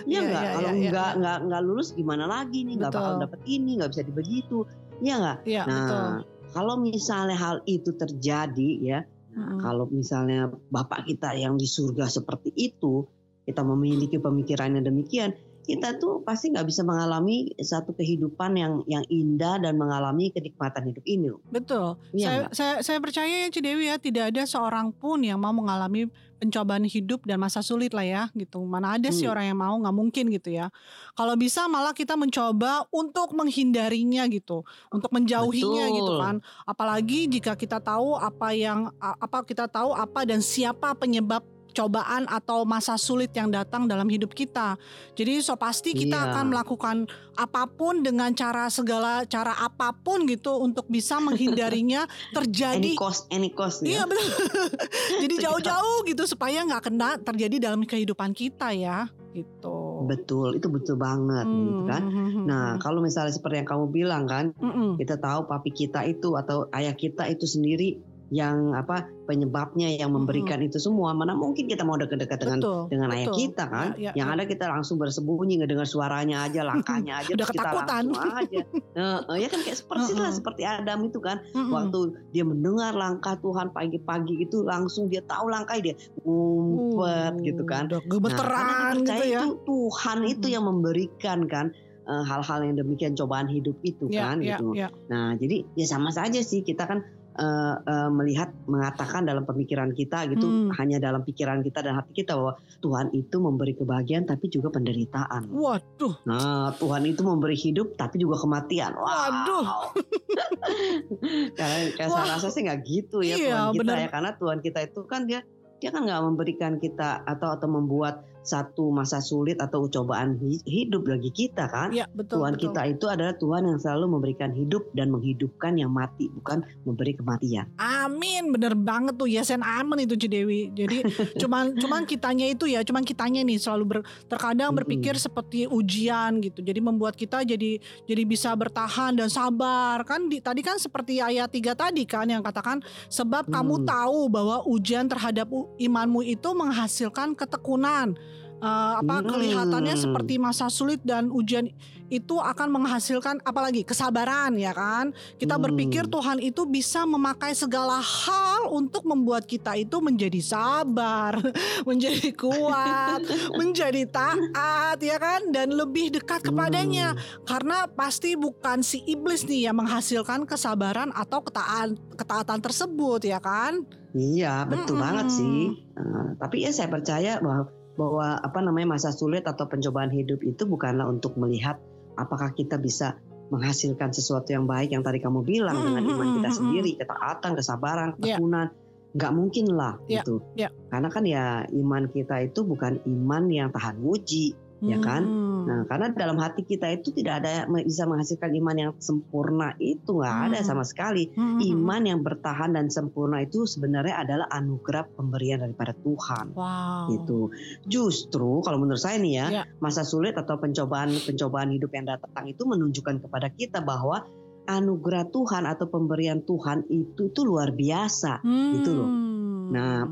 Ya 0.09 0.19
Iya, 0.19 0.21
nggak, 0.25 0.43
iya, 0.43 0.53
kalau 0.57 0.71
iya, 0.73 0.81
iya, 0.81 0.89
nggak 0.91 1.11
iya. 1.13 1.19
nggak 1.21 1.39
nggak 1.47 1.63
lulus 1.63 1.89
gimana 1.95 2.25
lagi 2.27 2.59
nih? 2.65 2.75
Nggak 2.81 2.93
bakal 2.97 3.15
dapet 3.21 3.41
ini, 3.47 3.71
nggak 3.79 3.91
bisa 3.93 4.01
begitu, 4.11 4.59
ya 5.01 5.15
nggak? 5.19 5.39
Iya, 5.49 5.63
betul. 5.67 6.05
Nah, 6.05 6.17
kalau 6.51 6.75
misalnya 6.81 7.37
hal 7.37 7.57
itu 7.67 7.91
terjadi 7.95 8.71
ya, 8.81 9.01
Mm-mm. 9.35 9.59
kalau 9.63 9.87
misalnya 9.89 10.51
bapak 10.71 11.07
kita 11.07 11.35
yang 11.37 11.57
di 11.57 11.67
surga 11.67 12.11
seperti 12.11 12.51
itu, 12.57 13.07
kita 13.47 13.63
memiliki 13.65 14.21
pemikiran 14.21 14.79
yang 14.79 14.85
demikian, 14.87 15.35
kita 15.71 16.03
tuh 16.03 16.27
pasti 16.27 16.51
nggak 16.51 16.67
bisa 16.67 16.83
mengalami 16.83 17.55
satu 17.63 17.95
kehidupan 17.95 18.59
yang 18.59 18.83
yang 18.91 19.07
indah 19.07 19.63
dan 19.63 19.79
mengalami 19.79 20.35
kenikmatan 20.35 20.91
hidup 20.91 21.05
ini. 21.07 21.31
Betul. 21.47 21.95
Iya 22.11 22.27
saya, 22.27 22.41
saya 22.51 22.75
saya 22.83 22.99
percaya 22.99 23.47
ya 23.47 23.49
Cidewi 23.55 23.87
ya 23.87 23.97
tidak 24.03 24.35
ada 24.35 24.43
seorang 24.43 24.91
pun 24.91 25.23
yang 25.23 25.39
mau 25.39 25.55
mengalami 25.55 26.11
pencobaan 26.41 26.89
hidup 26.89 27.23
dan 27.29 27.37
masa 27.37 27.61
sulit 27.61 27.93
lah 27.93 28.03
ya 28.03 28.23
gitu. 28.35 28.65
Mana 28.65 28.97
ada 28.99 29.13
sih 29.13 29.29
Hmm. 29.29 29.37
orang 29.37 29.45
yang 29.53 29.59
mau 29.61 29.75
nggak 29.79 29.95
mungkin 29.95 30.25
gitu 30.33 30.51
ya. 30.51 30.73
Kalau 31.15 31.37
bisa 31.37 31.69
malah 31.69 31.93
kita 31.95 32.17
mencoba 32.17 32.89
untuk 32.91 33.37
menghindarinya 33.37 34.25
gitu, 34.33 34.65
untuk 34.91 35.13
menjauhinya 35.13 35.87
gitu 35.93 36.13
Betul. 36.17 36.25
kan. 36.25 36.37
Apalagi 36.65 37.29
jika 37.29 37.55
kita 37.55 37.79
tahu 37.79 38.17
apa 38.17 38.57
yang 38.57 38.89
apa 38.99 39.45
kita 39.45 39.69
tahu 39.69 39.93
apa 39.93 40.25
dan 40.25 40.41
siapa 40.43 40.97
penyebab 40.97 41.45
cobaan 41.71 42.27
atau 42.27 42.63
masa 42.63 42.95
sulit 42.95 43.31
yang 43.31 43.49
datang 43.49 43.85
dalam 43.85 44.07
hidup 44.07 44.31
kita. 44.31 44.75
Jadi 45.13 45.41
so 45.41 45.55
pasti 45.55 45.93
kita 45.93 46.17
Iya. 46.17 46.29
akan 46.31 46.45
melakukan 46.49 46.97
apa 47.35 47.65
pun 47.67 48.01
dengan 48.01 48.31
cara 48.31 48.67
segala 48.67 49.25
cara 49.25 49.57
apa 49.57 49.91
pun 49.93 50.25
gitu 50.25 50.57
untuk 50.57 50.85
bisa 50.87 51.17
menghindarinya 51.17 52.05
terjadi. 52.37 52.93
Any 52.93 52.95
cost, 52.95 53.27
any 53.29 53.51
cost 53.51 53.81
Iya 53.81 54.03
ya. 54.03 54.03
betul. 54.05 54.31
Jadi 55.23 55.35
jauh-jauh 55.39 55.99
gitu 56.05 56.23
supaya 56.25 56.63
nggak 56.63 56.83
kena 56.85 57.17
terjadi 57.17 57.57
dalam 57.63 57.83
kehidupan 57.83 58.31
kita 58.31 58.71
ya 58.71 59.09
gitu. 59.31 60.03
Betul, 60.11 60.59
itu 60.59 60.67
betul 60.67 60.99
banget 60.99 61.47
gitu 61.47 61.87
kan. 61.87 62.03
Hmm, 62.03 62.43
Nah, 62.43 62.67
kalau 62.77 62.99
misalnya 62.99 63.31
seperti 63.31 63.63
yang 63.63 63.69
kamu 63.69 63.87
bilang 63.89 64.25
kan, 64.27 64.51
Mm-mm. 64.59 64.99
kita 64.99 65.15
tahu 65.17 65.47
papi 65.47 65.71
kita 65.71 66.03
itu 66.03 66.35
atau 66.35 66.67
ayah 66.73 66.91
kita 66.93 67.31
itu 67.31 67.47
sendiri 67.47 68.03
yang 68.31 68.79
apa 68.79 69.11
penyebabnya 69.27 69.91
yang 69.99 70.15
memberikan 70.15 70.63
itu 70.63 70.79
semua. 70.79 71.11
Mana 71.11 71.35
mungkin 71.35 71.67
kita 71.67 71.83
mau 71.83 71.99
dekat-dekat 71.99 72.39
dengan 72.39 72.59
betul. 72.63 72.81
dengan 72.87 73.09
ayah 73.11 73.29
kita 73.35 73.65
kan? 73.67 73.89
Ya, 73.99 74.15
ya, 74.15 74.23
yang 74.23 74.29
ya. 74.31 74.35
ada 74.39 74.45
kita 74.47 74.65
langsung 74.71 75.03
bersembunyi 75.03 75.59
ngedengar 75.59 75.87
suaranya 75.87 76.47
aja, 76.47 76.63
langkahnya 76.63 77.27
aja, 77.27 77.31
Udah 77.35 77.47
terus 77.47 77.55
kita 77.59 77.63
ketakutan. 77.67 78.03
langsung 78.07 78.35
aja. 78.39 78.61
Nah, 78.95 79.37
ya 79.39 79.49
kan 79.51 79.61
kayak 79.67 79.79
seperti 79.83 80.13
lah 80.15 80.31
seperti 80.31 80.63
Adam 80.63 80.99
itu 81.11 81.19
kan, 81.19 81.43
waktu 81.55 82.01
dia 82.31 82.47
mendengar 82.47 82.95
langkah 82.95 83.35
Tuhan 83.43 83.75
pagi-pagi 83.75 84.47
itu 84.47 84.63
langsung 84.63 85.11
dia 85.11 85.23
tahu 85.27 85.51
langkah 85.51 85.75
dia 85.79 85.99
ngumpet 86.23 87.35
Uh, 87.35 87.43
gitu 87.43 87.63
kan. 87.67 87.89
Udah 87.91 88.01
Nah, 88.01 88.09
gemeteran 88.09 88.95
dia 89.03 89.15
gitu 89.17 89.25
ya. 89.27 89.41
itu 89.43 89.51
Tuhan 89.67 90.19
itu 90.29 90.47
yang 90.53 90.65
memberikan 90.69 91.39
kan 91.51 91.73
eh, 92.07 92.25
hal-hal 92.27 92.61
yang 92.67 92.77
demikian 92.77 93.13
cobaan 93.15 93.47
hidup 93.47 93.77
itu 93.83 94.07
Ya, 94.11 94.31
kan 94.31 94.37
ya, 94.43 94.59
gitu. 94.59 94.75
ya. 94.77 94.89
Nah, 95.09 95.35
jadi 95.39 95.65
ya 95.75 95.87
sama 95.87 96.11
saja 96.11 96.41
sih 96.43 96.61
kita 96.61 96.87
kan 96.87 97.03
eh, 97.41 97.75
eh, 97.81 98.09
melihat 98.13 98.53
mengatakan 98.65 99.25
dalam 99.25 99.43
pemikiran 99.43 99.91
kita 99.91 100.29
gitu 100.29 100.45
Hmm. 100.45 100.69
hanya 100.77 101.01
dalam 101.01 101.25
pikiran 101.25 101.65
kita 101.65 101.81
dan 101.81 101.97
hati 101.97 102.13
kita 102.15 102.37
bahwa 102.37 102.53
Tuhan 102.79 103.11
itu 103.11 103.37
memberi 103.37 103.73
kebahagiaan 103.73 104.25
tapi 104.25 104.47
juga 104.47 104.69
penderitaan. 104.71 105.49
Waduh, 105.49 106.21
Nah, 106.23 106.77
Tuhan 106.77 107.03
itu 107.05 107.25
memberi 107.25 107.57
hidup 107.57 107.97
tapi 107.97 108.21
juga 108.21 108.37
kematian. 108.39 108.93
Wow. 108.93 109.09
Waduh. 109.09 109.67
karena 111.57 111.77
kayak 111.97 112.11
saya 112.11 112.27
rasa 112.31 112.49
sih 112.51 112.63
nggak 112.63 112.81
gitu 112.83 113.19
ya 113.21 113.35
Iya, 113.35 113.49
Tuhan 113.49 113.73
kita 113.73 113.81
bener. 113.83 113.97
ya 113.97 114.09
karena 114.09 114.31
Tuhan 114.37 114.59
kita 114.61 114.79
itu 114.85 115.01
kan 115.05 115.21
dia 115.25 115.41
dia 115.81 115.91
kan 115.91 116.05
nggak 116.05 116.23
memberikan 116.23 116.73
kita 116.77 117.25
atau 117.25 117.57
atau 117.57 117.69
membuat 117.69 118.21
satu 118.41 118.89
masa 118.89 119.19
sulit 119.19 119.57
atau 119.57 119.85
cobaan 119.85 120.37
hi- 120.39 120.65
hidup 120.65 121.05
bagi 121.05 121.29
kita 121.29 121.67
kan. 121.67 121.93
ya 121.93 122.09
betul. 122.11 122.41
Tuhan 122.41 122.57
betul. 122.57 122.65
kita 122.69 122.81
itu 122.89 123.07
adalah 123.07 123.35
Tuhan 123.35 123.63
yang 123.65 123.79
selalu 123.79 124.07
memberikan 124.11 124.51
hidup 124.51 124.89
dan 124.93 125.09
menghidupkan 125.09 125.75
yang 125.75 125.89
mati, 125.89 126.33
bukan 126.33 126.61
memberi 126.83 127.13
kematian. 127.13 127.69
Amin, 127.77 128.49
bener 128.49 128.73
banget 128.73 129.15
tuh 129.15 129.27
yes 129.27 129.49
and 129.49 129.61
amen 129.61 130.01
itu 130.01 130.17
Cidewi. 130.17 130.73
Jadi 130.73 131.05
cuman 131.41 131.77
cuman 131.77 132.03
kitanya 132.05 132.47
itu 132.47 132.65
ya, 132.65 132.81
cuman 132.81 133.05
kitanya 133.05 133.41
nih 133.41 133.57
selalu 133.57 133.85
ber- 133.87 134.07
terkadang 134.27 134.73
berpikir 134.73 135.15
seperti 135.15 135.65
ujian 135.65 136.41
gitu. 136.41 136.61
Jadi 136.61 136.81
membuat 136.81 137.15
kita 137.15 137.43
jadi 137.43 137.77
jadi 138.05 138.23
bisa 138.25 138.53
bertahan 138.53 139.15
dan 139.15 139.29
sabar. 139.29 140.01
Kan 140.03 140.27
di, 140.27 140.41
tadi 140.41 140.61
kan 140.61 140.77
seperti 140.77 141.21
ayat 141.21 141.49
3 141.49 141.77
tadi 141.77 142.03
kan 142.05 142.25
yang 142.25 142.41
katakan 142.41 142.81
sebab 143.07 143.47
kamu 143.47 143.73
Hmm. 143.77 143.87
tahu 143.87 144.21
bahwa 144.27 144.57
ujian 144.65 145.07
terhadap 145.07 145.47
imanmu 145.77 146.21
itu 146.23 146.49
menghasilkan 146.51 147.33
ketekunan. 147.35 148.17
Uh, 148.61 149.01
apa 149.01 149.21
Hmm. 149.21 149.29
kelihatannya 149.29 149.97
seperti 149.97 150.37
masa 150.37 150.69
sulit 150.69 151.01
dan 151.03 151.29
ujian 151.29 151.69
itu 152.11 152.43
akan 152.43 152.75
menghasilkan 152.75 153.39
apalagi 153.47 153.87
kesabaran 153.87 154.59
ya 154.59 154.75
kan 154.75 155.15
kita 155.39 155.55
Hmm. 155.55 155.65
berpikir 155.71 156.11
Tuhan 156.11 156.43
itu 156.43 156.67
bisa 156.67 157.07
memakai 157.07 157.55
segala 157.55 158.03
hal 158.03 158.67
untuk 158.69 159.07
membuat 159.07 159.47
kita 159.47 159.79
itu 159.79 160.03
menjadi 160.03 160.43
sabar 160.43 161.39
menjadi 161.89 162.35
kuat 162.35 163.23
menjadi 163.61 164.11
taat 164.11 164.99
ya 164.99 165.17
kan 165.17 165.55
dan 165.55 165.71
lebih 165.71 166.11
dekat 166.11 166.43
kepadanya 166.43 167.15
Hmm. 167.15 167.47
karena 167.47 167.87
pasti 167.87 168.35
bukan 168.35 168.83
si 168.83 169.01
iblis 169.07 169.47
nih 169.47 169.71
yang 169.71 169.79
menghasilkan 169.79 170.45
kesabaran 170.45 171.15
atau 171.15 171.41
ketaatan 171.41 171.95
ketaatan 172.19 172.59
tersebut 172.59 173.23
ya 173.23 173.39
kan 173.39 173.87
Iya, 174.11 174.67
betul 174.67 174.99
Mm-mm. 174.99 175.07
banget 175.07 175.27
sih. 175.31 175.71
Uh, 175.95 176.35
tapi 176.35 176.67
ya 176.67 176.75
saya 176.75 176.91
percaya 176.91 177.39
bahwa 177.39 177.71
bahwa 178.01 178.41
apa 178.41 178.65
namanya 178.65 178.97
masa 178.97 179.13
sulit 179.13 179.45
atau 179.45 179.69
pencobaan 179.69 180.09
hidup 180.09 180.41
itu 180.41 180.65
bukanlah 180.65 181.05
untuk 181.05 181.37
melihat 181.37 181.77
apakah 182.17 182.57
kita 182.57 182.81
bisa 182.81 183.21
menghasilkan 183.53 184.09
sesuatu 184.15 184.49
yang 184.57 184.65
baik 184.65 184.97
yang 184.97 185.05
tadi 185.05 185.21
kamu 185.21 185.45
bilang 185.45 185.77
Mm, 185.77 185.85
dengan 185.85 186.03
iman 186.09 186.29
kita 186.41 186.49
mm, 186.49 186.55
mm, 186.55 186.59
sendiri, 186.65 186.91
ketaatan, 186.97 187.53
kesabaran, 187.59 188.09
Iya. 188.17 188.17
ketekunan. 188.41 188.67
Nggak 189.11 189.33
mungkin 189.35 189.67
lah 189.75 189.95
Iya, 190.07 190.23
gitu. 190.23 190.35
iya. 190.55 190.69
Karena 190.89 191.09
kan 191.11 191.25
ya 191.27 191.45
iman 191.67 192.07
kita 192.09 192.47
itu 192.47 192.63
bukan 192.63 193.03
iman 193.05 193.45
yang 193.51 193.69
tahan 193.75 193.99
uji. 194.01 194.55
Ya 194.81 194.97
kan? 194.99 195.23
Hmm. 195.23 195.49
Nah, 195.61 195.81
karena 195.85 196.09
dalam 196.11 196.41
hati 196.41 196.65
kita 196.65 196.89
itu 196.89 197.13
tidak 197.13 197.45
ada 197.45 197.69
yang 197.69 197.85
bisa 197.85 198.09
menghasilkan 198.09 198.49
iman 198.49 198.77
yang 198.77 198.93
sempurna 198.97 199.77
itu 199.77 200.09
nggak 200.11 200.39
ada 200.49 200.59
Hmm. 200.59 200.67
sama 200.67 200.83
sekali. 200.83 201.29
Hmm, 201.31 201.37
hmm, 201.37 201.53
hmm. 201.57 201.71
Iman 201.71 202.03
yang 202.05 202.21
bertahan 202.21 202.73
dan 202.73 202.89
sempurna 202.89 203.41
itu 203.41 203.69
sebenarnya 203.69 204.17
adalah 204.19 204.49
anugerah 204.49 205.05
pemberian 205.13 205.61
daripada 205.61 205.93
Tuhan. 205.93 206.57
Wow. 206.57 207.13
Gitu. 207.13 207.41
Justru 207.87 208.61
kalau 208.61 208.81
menurut 208.81 208.99
saya 208.99 209.21
nih 209.21 209.35
ya, 209.35 209.47
Ya. 209.51 209.63
masa 209.79 210.01
sulit 210.01 210.33
atau 210.33 210.57
pencobaan-pencobaan 210.57 211.71
hidup 211.71 211.93
yang 211.93 212.09
datang 212.09 212.45
itu 212.47 212.65
menunjukkan 212.65 213.21
kepada 213.21 213.53
kita 213.53 213.85
bahwa 213.85 214.25
anugerah 214.65 215.27
Tuhan 215.29 215.67
atau 215.67 215.89
pemberian 215.89 216.41
Tuhan 216.41 216.87
itu 216.87 217.29
itu 217.29 217.41
luar 217.43 217.71
biasa. 217.71 218.41
gitu 218.81 218.91
loh. 218.95 219.09
Hmm. 219.09 219.69
Nah, 219.71 220.07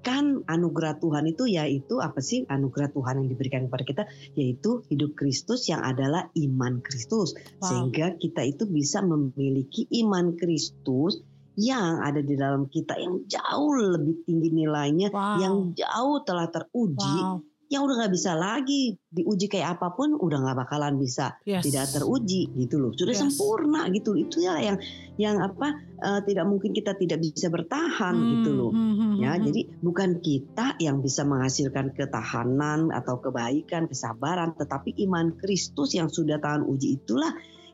mengungkapkan 0.00 0.48
anugerah 0.48 0.96
Tuhan 0.96 1.24
itu 1.28 1.44
yaitu 1.44 2.00
apa 2.00 2.20
sih 2.24 2.48
anugerah 2.48 2.88
Tuhan 2.92 3.20
yang 3.24 3.28
diberikan 3.28 3.68
kepada 3.68 3.84
kita 3.84 4.02
yaitu 4.32 4.80
hidup 4.88 5.12
Kristus 5.12 5.68
yang 5.68 5.84
adalah 5.84 6.32
iman 6.34 6.80
Kristus. 6.80 7.36
Wow. 7.60 7.68
Sehingga 7.68 8.06
kita 8.16 8.42
itu 8.48 8.64
bisa 8.64 9.04
memiliki 9.04 9.84
iman 10.04 10.36
Kristus 10.40 11.20
yang 11.60 12.00
ada 12.00 12.24
di 12.24 12.32
dalam 12.40 12.72
kita 12.72 12.96
yang 12.96 13.28
jauh 13.28 13.76
lebih 13.76 14.24
tinggi 14.24 14.48
nilainya, 14.48 15.12
Wow. 15.12 15.36
yang 15.42 15.56
jauh 15.76 16.24
telah 16.24 16.48
teruji, 16.48 17.16
Wow. 17.20 17.44
Yang 17.70 17.86
udah 17.86 18.02
nggak 18.02 18.12
bisa 18.12 18.34
lagi 18.34 18.98
diuji 19.14 19.46
kayak 19.46 19.78
apa 19.78 19.94
pun 19.94 20.18
udah 20.18 20.42
nggak 20.42 20.58
bakalan 20.66 20.98
bisa 20.98 21.38
Yes. 21.46 21.62
tidak 21.62 21.86
teruji 21.94 22.50
gitu 22.58 22.82
loh 22.82 22.90
sudah 22.90 23.14
Yes. 23.14 23.22
sempurna 23.22 23.86
gitu 23.94 24.18
itu 24.18 24.42
ya 24.42 24.58
yang 24.58 24.76
yang 25.14 25.38
apa 25.38 25.78
eh, 26.02 26.20
tidak 26.26 26.50
mungkin 26.50 26.74
kita 26.74 26.98
tidak 26.98 27.22
bisa 27.22 27.46
bertahan 27.46 28.14
Hmm, 28.18 28.30
gitu 28.42 28.50
loh 28.58 28.70
hmm, 28.74 28.94
hmm, 28.98 29.12
ya 29.22 29.32
hmm. 29.38 29.42
jadi 29.46 29.60
bukan 29.86 30.10
kita 30.18 30.66
yang 30.82 30.98
bisa 30.98 31.22
menghasilkan 31.22 31.94
ketahanan 31.94 32.90
atau 32.90 33.22
kebaikan 33.22 33.86
kesabaran 33.86 34.50
tetapi 34.58 34.90
iman 35.06 35.38
Kristus 35.38 35.94
yang 35.94 36.10
sudah 36.10 36.42
tahan 36.42 36.66
uji 36.66 36.98
itulah 36.98 37.30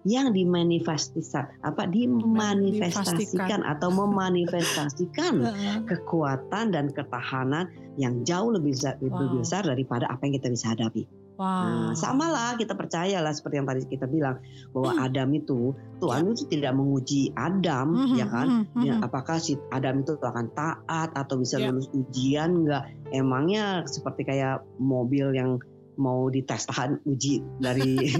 yang 0.06 0.30
dimanifestasikan 0.30 1.66
apa 1.66 1.90
dimanifestasikan 1.90 3.66
atau 3.66 3.90
memanifestasikan 3.90 5.34
kekuatan 5.90 6.70
dan 6.70 6.94
ketahanan 6.94 7.66
yang 7.98 8.22
jauh 8.22 8.54
lebih 8.54 8.70
besar, 8.76 8.94
lebih 9.02 9.18
Wow. 9.34 9.42
besar 9.42 9.62
daripada 9.66 10.06
apa 10.06 10.22
yang 10.22 10.38
kita 10.38 10.48
bisa 10.48 10.70
hadapi. 10.72 11.10
Nah, 11.36 11.92
Wow. 11.92 11.92
sama 11.92 12.32
lah 12.32 12.56
kita 12.56 12.72
percayalah 12.72 13.28
seperti 13.28 13.60
yang 13.60 13.68
tadi 13.68 13.84
kita 13.84 14.08
bilang 14.08 14.40
bahwa 14.72 14.96
Hmm. 14.96 15.04
Adam 15.04 15.28
itu 15.34 15.60
Tuhan 16.00 16.32
itu 16.32 16.44
tidak 16.48 16.72
menguji 16.72 17.28
Adam 17.36 17.92
Mhm, 17.92 18.16
ya 18.16 18.26
kan 18.30 18.46
mhm, 18.72 18.80
Ya, 18.80 18.94
mhm. 18.96 19.04
apakah 19.04 19.36
si 19.36 19.52
Adam 19.68 20.00
itu 20.00 20.16
akan 20.16 20.48
taat 20.54 21.12
atau 21.12 21.36
bisa 21.36 21.60
Ya. 21.60 21.68
lulus 21.68 21.92
ujian 21.92 22.64
enggak? 22.64 22.88
Emangnya 23.10 23.84
seperti 23.84 24.24
kayak 24.24 24.64
mobil 24.78 25.32
yang 25.32 25.60
mau 25.96 26.28
dites 26.28 26.68
tahan 26.68 27.00
uji 27.04 27.40
dari 27.58 27.96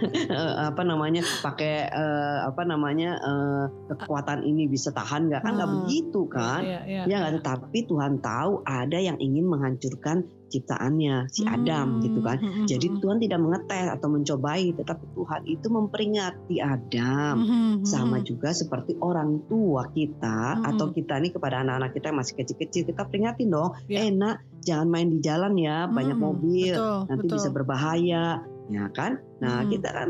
apa 0.70 0.82
namanya 0.82 1.22
pakai 1.42 1.90
eh, 1.90 2.38
apa 2.46 2.62
namanya 2.64 3.18
eh, 3.18 3.64
kekuatan 3.90 4.42
ini 4.42 4.66
bisa 4.66 4.90
tahan 4.90 5.30
nggak 5.30 5.42
kan 5.42 5.52
nggak 5.56 5.68
Hmm. 5.70 5.78
begitu 5.86 6.20
kan? 6.26 6.60
Iya, 6.62 6.80
iya, 6.86 7.02
Ya 7.06 7.16
nggak 7.22 7.32
iya. 7.34 7.38
tetapi 7.42 7.78
Tuhan 7.86 8.18
tahu 8.18 8.52
ada 8.64 8.98
yang 8.98 9.18
ingin 9.18 9.46
menghancurkan 9.46 10.26
ciptaannya 10.50 11.30
si 11.30 11.46
Adam 11.46 12.02
gitu 12.02 12.18
kan. 12.20 12.42
Hmm, 12.42 12.52
hmm, 12.62 12.66
Jadi 12.66 12.86
hmm, 12.90 12.98
Tuhan 12.98 13.18
tidak 13.22 13.38
mengetes 13.40 13.86
atau 13.86 14.08
mencobai, 14.10 14.66
tetapi 14.74 15.04
Tuhan 15.14 15.42
itu 15.46 15.66
memperingati 15.70 16.56
Adam. 16.58 17.34
hmm, 17.38 17.46
hmm, 17.46 17.74
Sama 17.86 18.18
hmm. 18.20 18.26
juga 18.26 18.50
seperti 18.50 18.98
orang 18.98 19.46
tua 19.46 19.86
kita 19.94 20.60
Hmm. 20.60 20.68
atau 20.74 20.90
kita 20.90 21.16
nih 21.22 21.30
kepada 21.30 21.62
anak-anak 21.62 21.94
kita 21.94 22.10
yang 22.10 22.18
masih 22.18 22.34
kecil-kecil 22.36 22.82
kita 22.84 23.02
peringatin 23.06 23.48
dong, 23.48 23.70
Ya. 23.86 24.02
eh 24.04 24.10
nak 24.10 24.42
jangan 24.60 24.90
main 24.90 25.08
di 25.08 25.22
jalan 25.22 25.54
ya, 25.56 25.86
banyak 25.86 26.18
Hmm, 26.18 26.26
mobil, 26.26 26.74
betul, 26.74 26.98
nanti 27.08 27.26
betul. 27.30 27.36
bisa 27.38 27.48
berbahaya, 27.54 28.24
ya 28.68 28.84
kan? 28.92 29.22
Nah 29.40 29.64
Hmm. 29.64 29.70
kita 29.70 29.88
kan 29.88 30.08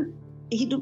hidup 0.51 0.81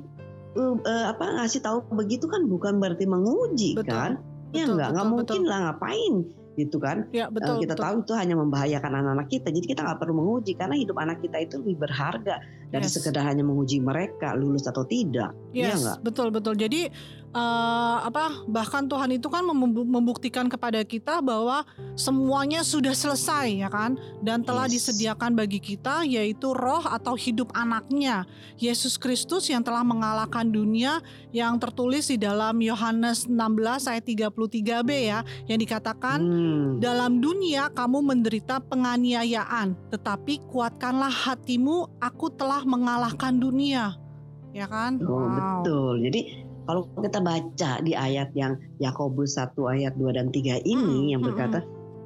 eh, 0.58 0.76
eh, 0.82 1.06
apa 1.14 1.24
ngasih 1.38 1.62
tahu 1.62 1.86
begitu 1.94 2.26
kan 2.26 2.50
bukan 2.50 2.82
berarti 2.82 3.06
menguji 3.06 3.78
Betul, 3.78 3.94
kan? 3.94 4.12
Ya 4.50 4.66
betul, 4.66 4.82
nggak 4.82 4.90
nggak 4.98 5.06
betul, 5.06 5.14
mungkin 5.14 5.42
lah 5.46 5.58
ngapain 5.70 6.14
gitu 6.60 6.78
kan? 6.84 6.98
Ya, 7.16 7.26
Eh, 7.26 7.32
betul, 7.36 7.56
kita 7.64 7.74
betul. 7.74 7.84
tahu 7.84 7.96
itu 8.06 8.14
hanya 8.22 8.36
membahayakan 8.42 8.92
anak-anak 9.00 9.28
kita. 9.34 9.48
Jadi 9.56 9.66
kita 9.72 9.82
nggak 9.86 10.00
perlu 10.02 10.14
menguji 10.20 10.52
karena 10.60 10.76
hidup 10.78 10.98
anak 11.00 11.18
kita 11.24 11.38
itu 11.46 11.54
lebih 11.64 11.76
berharga 11.88 12.36
dari 12.70 12.86
Yes. 12.86 12.96
sekedar 12.96 13.22
hanya 13.24 13.42
menguji 13.42 13.78
mereka 13.80 14.34
lulus 14.34 14.64
atau 14.64 14.82
tidak. 14.84 15.34
Iya 15.52 15.74
Yes, 15.74 15.82
nggak? 15.82 15.98
betul 16.02 16.28
betul. 16.30 16.54
Jadi 16.54 16.90
eh, 17.30 17.98
apa 18.02 18.42
bahkan 18.46 18.84
Tuhan 18.84 19.10
itu 19.12 19.28
kan 19.28 19.46
membu- 19.46 19.86
membuktikan 19.86 20.46
kepada 20.46 20.82
kita 20.82 21.22
bahwa 21.22 21.62
semuanya 21.94 22.62
sudah 22.64 22.90
selesai 22.90 23.54
ya 23.56 23.70
kan 23.70 23.94
dan 24.20 24.42
telah 24.42 24.66
Yes. 24.66 24.90
disediakan 24.90 25.34
bagi 25.34 25.58
kita 25.60 26.02
yaitu 26.04 26.52
roh 26.52 26.82
atau 26.82 27.14
hidup 27.14 27.54
anaknya 27.54 28.26
Yesus 28.56 28.98
Kristus 28.98 29.46
yang 29.46 29.62
telah 29.62 29.82
mengalahkan 29.84 30.46
dunia 30.46 31.06
yang 31.30 31.58
tertulis 31.58 32.10
di 32.10 32.18
dalam 32.18 32.58
Yohanes 32.60 33.26
16 33.26 33.86
ayat 33.86 34.02
33b 34.04 34.90
ya 35.06 35.20
yang 35.46 35.60
dikatakan 35.60 36.18
Hmm. 36.20 36.70
dalam 36.80 37.20
dunia 37.20 37.70
kamu 37.70 38.02
menderita 38.02 38.58
penganiayaan, 38.60 39.78
tetapi 39.90 40.42
kuatkanlah 40.46 41.12
hatimu, 41.12 41.86
aku 42.00 42.30
telah 42.32 42.59
mengalahkan 42.64 43.38
dunia. 43.38 43.96
Ya 44.52 44.66
kan? 44.66 44.98
Oh, 45.06 45.30
Wow. 45.30 45.30
betul. 45.30 45.94
Jadi 46.10 46.22
kalau 46.66 46.82
kita 46.98 47.20
baca 47.20 47.72
di 47.82 47.94
ayat 47.94 48.30
yang 48.34 48.54
Yakobus 48.78 49.38
1 49.38 49.54
ayat 49.70 49.94
2 49.94 50.10
dan 50.14 50.30
3 50.30 50.58
ini 50.62 50.76
Hmm, 51.10 51.12
yang 51.14 51.22
hmm, 51.22 51.30
berkata 51.30 51.60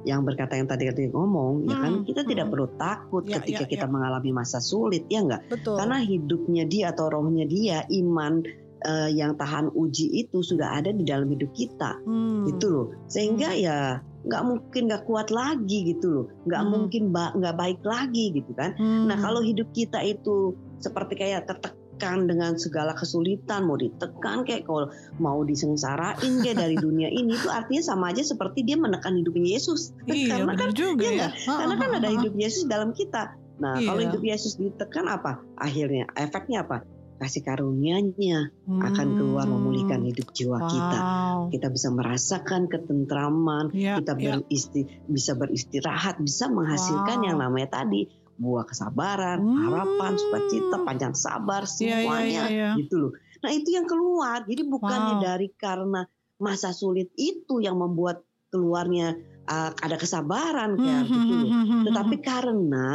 yang 0.04 0.20
berkata 0.20 0.60
yang 0.60 0.68
tadi 0.68 0.84
tadi 0.84 1.08
ngomong 1.08 1.64
ya 1.64 1.80
kan 1.80 1.92
Hmm, 2.00 2.04
kita 2.04 2.28
tidak 2.28 2.48
hmm. 2.48 2.52
perlu 2.52 2.68
takut 2.76 3.24
Ya, 3.24 3.40
ketika 3.40 3.64
ya, 3.64 3.70
kita 3.72 3.86
ya. 3.88 3.92
mengalami 3.92 4.30
masa 4.36 4.60
sulit 4.60 5.08
ya 5.08 5.24
enggak 5.24 5.48
Betul. 5.48 5.80
karena 5.80 5.96
hidupnya 6.00 6.64
dia 6.68 6.92
atau 6.92 7.08
rohnya 7.08 7.48
dia 7.48 7.88
iman 7.88 8.44
eh, 8.84 9.10
yang 9.16 9.32
tahan 9.34 9.72
uji 9.72 10.12
itu 10.12 10.44
sudah 10.44 10.76
ada 10.76 10.92
di 10.92 11.08
dalam 11.08 11.32
hidup 11.32 11.48
kita 11.56 11.96
Hmm. 12.04 12.44
gitu 12.44 12.66
loh 12.68 12.86
sehingga 13.08 13.56
ya 13.56 14.04
nggak 14.24 14.42
mungkin 14.42 14.82
nggak 14.86 15.04
kuat 15.04 15.28
lagi 15.28 15.78
gitu 15.86 16.06
loh 16.10 16.26
nggak 16.44 16.58
Hmm. 16.58 16.70
mungkin 16.70 17.02
ba- 17.10 17.32
nggak 17.32 17.54
baik 17.54 17.80
lagi 17.82 18.32
gitu 18.32 18.52
kan 18.52 18.72
Hmm. 18.74 19.06
nah 19.06 19.16
kalau 19.16 19.40
hidup 19.40 19.68
kita 19.70 20.00
itu 20.00 20.52
seperti 20.78 21.14
kayak 21.14 21.44
tertekan 21.44 21.84
dengan 22.24 22.56
segala 22.56 22.92
kesulitan 22.92 23.64
mau 23.64 23.76
ditekan 23.76 24.42
kayak 24.42 24.64
kalau 24.64 24.88
mau 25.16 25.44
disengsarain 25.44 26.16
kayak 26.40 26.56
dari 26.58 26.74
dunia 26.80 27.06
ini 27.06 27.32
itu 27.32 27.46
artinya 27.46 27.82
sama 27.82 28.10
aja 28.10 28.22
seperti 28.22 28.62
dia 28.62 28.74
menekan 28.74 29.14
hidupnya 29.14 29.44
Yesus 29.52 29.92
iya, 30.06 30.40
karena 30.40 30.52
kan 30.54 30.70
juga 30.72 31.02
iya 31.02 31.10
ya. 31.10 31.16
nggak? 31.20 31.32
karena 31.46 31.74
kan 31.76 31.90
ada 31.94 32.08
hidup 32.10 32.34
Yesus 32.34 32.62
dalam 32.64 32.90
kita 32.90 33.22
nah 33.54 33.78
kalau 33.78 34.00
Iya. 34.00 34.08
hidup 34.08 34.22
Yesus 34.24 34.52
ditekan 34.54 35.06
apa 35.06 35.38
akhirnya 35.56 36.10
efeknya 36.14 36.64
apa 36.64 36.82
kasih 37.24 37.40
karunia-Nya 37.40 38.52
akan 38.68 39.08
keluar 39.16 39.48
memulihkan 39.48 40.04
hidup 40.04 40.28
jiwa 40.30 40.60
kita 40.62 40.98
Hmm. 40.98 41.12
Wow. 41.34 41.38
kita 41.48 41.68
bisa 41.68 41.88
merasakan 41.88 42.62
ketentraman 42.68 43.64
Ya, 43.72 43.96
kita 43.96 44.12
ya. 44.14 44.36
beristi, 44.38 44.80
bisa 45.04 45.32
beristirahat, 45.34 46.20
bisa 46.20 46.46
menghasilkan 46.46 47.18
Wow. 47.18 47.26
yang 47.26 47.38
namanya 47.38 47.68
tadi 47.74 48.06
buah 48.34 48.66
kesabaran, 48.66 49.38
Hmm. 49.40 49.56
harapan, 49.62 50.12
sukacita, 50.14 50.76
panjang 50.82 51.14
sabar, 51.14 51.62
Iya, 51.62 51.70
iya, 51.70 51.96
semuanya 51.96 52.28
iya, 52.28 52.44
iya. 52.50 52.70
gitu 52.76 52.94
loh. 52.98 53.12
Nah 53.40 53.50
itu 53.50 53.68
yang 53.70 53.84
keluar. 53.84 54.42
Jadi 54.42 54.62
bukannya 54.64 55.14
Wow. 55.16 55.24
dari 55.24 55.48
karena 55.54 56.00
masa 56.36 56.74
sulit 56.74 57.14
itu 57.14 57.62
yang 57.62 57.78
membuat 57.78 58.20
keluarnya 58.50 59.14
uh, 59.44 59.70
ada 59.76 59.94
kesabaran 59.94 60.74
kayak 60.74 61.04
Hmm, 61.04 61.12
gitu 61.12 61.34
loh. 61.36 61.48
hmm, 61.48 61.64
hmm, 61.68 61.82
Tetapi 61.86 62.16
hmm. 62.16 62.24
karena 62.24 62.88